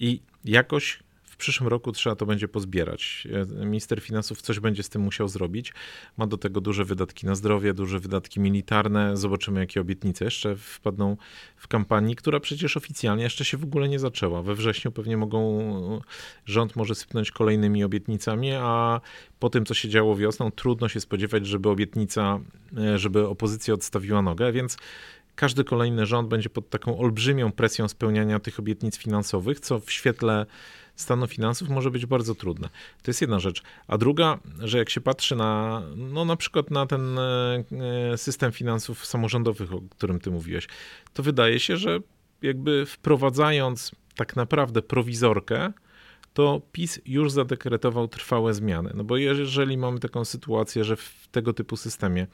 [0.00, 1.02] i jakoś
[1.40, 3.28] przyszłym roku trzeba to będzie pozbierać.
[3.64, 5.72] Minister finansów coś będzie z tym musiał zrobić.
[6.16, 9.16] Ma do tego duże wydatki na zdrowie, duże wydatki militarne.
[9.16, 11.16] Zobaczymy, jakie obietnice jeszcze wpadną
[11.56, 14.42] w kampanii, która przecież oficjalnie jeszcze się w ogóle nie zaczęła.
[14.42, 16.00] We wrześniu pewnie mogą,
[16.46, 19.00] rząd może sypnąć kolejnymi obietnicami, a
[19.38, 22.40] po tym, co się działo wiosną, trudno się spodziewać, żeby obietnica,
[22.96, 24.76] żeby opozycja odstawiła nogę, więc
[25.40, 30.46] każdy kolejny rząd będzie pod taką olbrzymią presją spełniania tych obietnic finansowych, co w świetle
[30.96, 32.68] stanu finansów może być bardzo trudne.
[33.02, 33.62] To jest jedna rzecz.
[33.88, 39.06] A druga, że jak się patrzy na, no na przykład na ten e, system finansów
[39.06, 40.68] samorządowych, o którym ty mówiłeś,
[41.12, 41.98] to wydaje się, że
[42.42, 45.72] jakby wprowadzając tak naprawdę prowizorkę,
[46.34, 48.90] to PiS już zadekretował trwałe zmiany.
[48.94, 52.26] No bo jeżeli mamy taką sytuację, że w tego typu systemie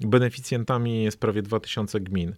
[0.00, 2.34] beneficjentami jest prawie 2000 gmin,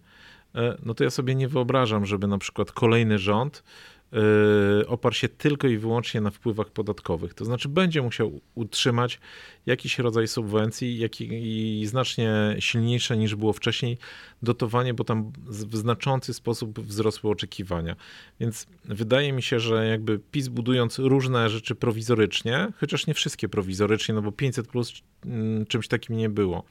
[0.55, 3.63] e, no to ja sobie nie wyobrażam, żeby na przykład kolejny rząd
[4.11, 7.33] yy, oparł się tylko i wyłącznie na wpływach podatkowych.
[7.33, 9.19] To znaczy będzie musiał utrzymać
[9.65, 13.97] jakiś rodzaj subwencji jak i, i znacznie silniejsze niż było wcześniej
[14.41, 17.95] dotowanie, bo tam w znaczący sposób wzrosły oczekiwania.
[18.39, 24.15] Więc wydaje mi się, że jakby PiS budując różne rzeczy prowizorycznie, chociaż nie wszystkie prowizorycznie,
[24.15, 24.93] no bo 500 plus
[25.25, 26.63] mm, czymś takim nie było.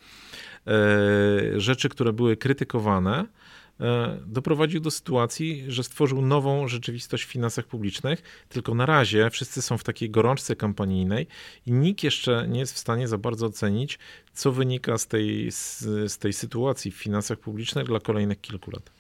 [0.68, 3.26] E, rzeczy, które były krytykowane,
[3.80, 9.62] e, doprowadził do sytuacji, że stworzył nową rzeczywistość w finansach publicznych, tylko na razie wszyscy
[9.62, 11.26] są w takiej gorączce kampanijnej
[11.66, 13.98] i nikt jeszcze nie jest w stanie za bardzo ocenić,
[14.32, 15.80] co wynika z tej, z,
[16.12, 18.90] z tej sytuacji w finansach publicznych dla kolejnych kilku lat.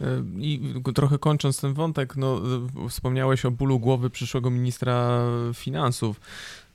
[0.00, 0.60] E, I
[0.94, 2.42] trochę kończąc ten wątek, no,
[2.88, 5.22] wspomniałeś o bólu głowy przyszłego ministra
[5.54, 6.20] finansów.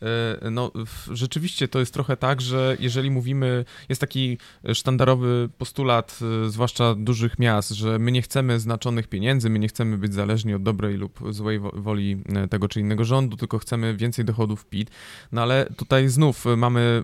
[0.01, 0.71] E, no,
[1.11, 4.37] rzeczywiście to jest trochę tak, że jeżeli mówimy, jest taki
[4.73, 9.97] sztandarowy postulat, e, zwłaszcza dużych miast, że my nie chcemy znaczonych pieniędzy, my nie chcemy
[9.97, 14.25] być zależni od dobrej lub złej woli e, tego czy innego rządu, tylko chcemy więcej
[14.25, 14.91] dochodów PIT.
[15.31, 17.03] No ale tutaj znów mamy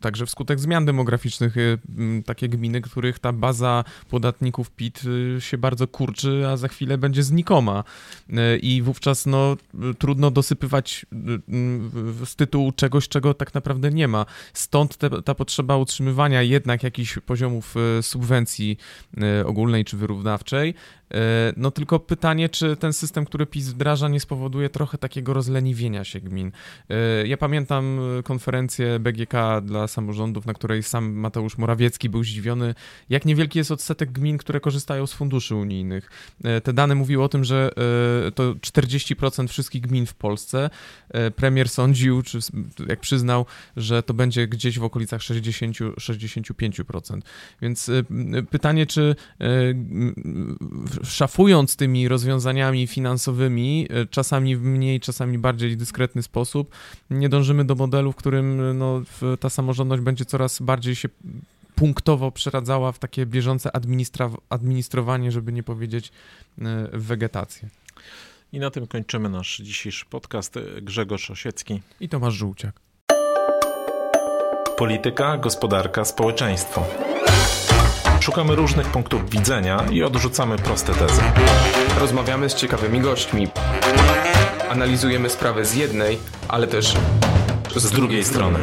[0.00, 1.54] także wskutek zmian demograficznych
[2.26, 5.02] takie gminy, których ta baza podatników PIT
[5.38, 7.84] się bardzo kurczy, a za chwilę będzie znikoma.
[8.62, 9.56] I wówczas no,
[9.98, 11.06] trudno dosypywać
[12.24, 14.26] z tytułu czegoś, czego tak naprawdę nie ma.
[14.54, 18.78] Stąd te, ta potrzeba utrzymywania jednak jakichś poziomów e, subwencji
[19.22, 20.74] e, ogólnej czy wyrównawczej,
[21.56, 26.20] no tylko pytanie, czy ten system, który PiS wdraża, nie spowoduje trochę takiego rozleniwienia się
[26.20, 26.52] gmin.
[26.88, 29.32] E, ja pamiętam konferencję BGK
[29.62, 32.74] dla samorządów, na której sam Mateusz Morawiecki był zdziwiony,
[33.08, 36.10] jak niewielki jest odsetek gmin, które korzystają z funduszy unijnych.
[36.44, 37.70] E, te dane mówiły o tym, że
[38.34, 40.70] to 40% wszystkich gmin w Polsce.
[41.36, 42.38] Premier sądził, czy
[42.88, 43.46] jak przyznał,
[43.76, 47.20] że to będzie gdzieś w okolicach 60-65%.
[47.62, 47.90] Więc
[48.50, 49.16] pytanie, czy
[51.04, 56.74] szafując tymi rozwiązaniami finansowymi, e, czasami w mniej, czasami bardziej dyskretny sposób,
[57.10, 59.02] nie dążymy do modelu, w którym no,
[59.40, 61.08] ta samorządność będzie coraz bardziej się
[61.74, 63.70] punktowo przeradzała w takie bieżące
[64.50, 66.12] administrowanie, żeby nie powiedzieć
[66.58, 67.68] e, wegetację.
[68.52, 70.54] I na tym kończymy nasz dzisiejszy podcast.
[70.82, 72.80] Grzegorz Osiecki i Tomasz Żółciak.
[74.76, 76.84] Polityka, gospodarka, społeczeństwo.
[78.20, 81.22] Szukamy różnych punktów widzenia i odrzucamy proste tezy.
[82.00, 83.48] Rozmawiamy z ciekawymi gośćmi.
[84.70, 86.18] Analizujemy sprawy z jednej,
[86.48, 86.94] ale też
[87.76, 88.58] z drugiej strony.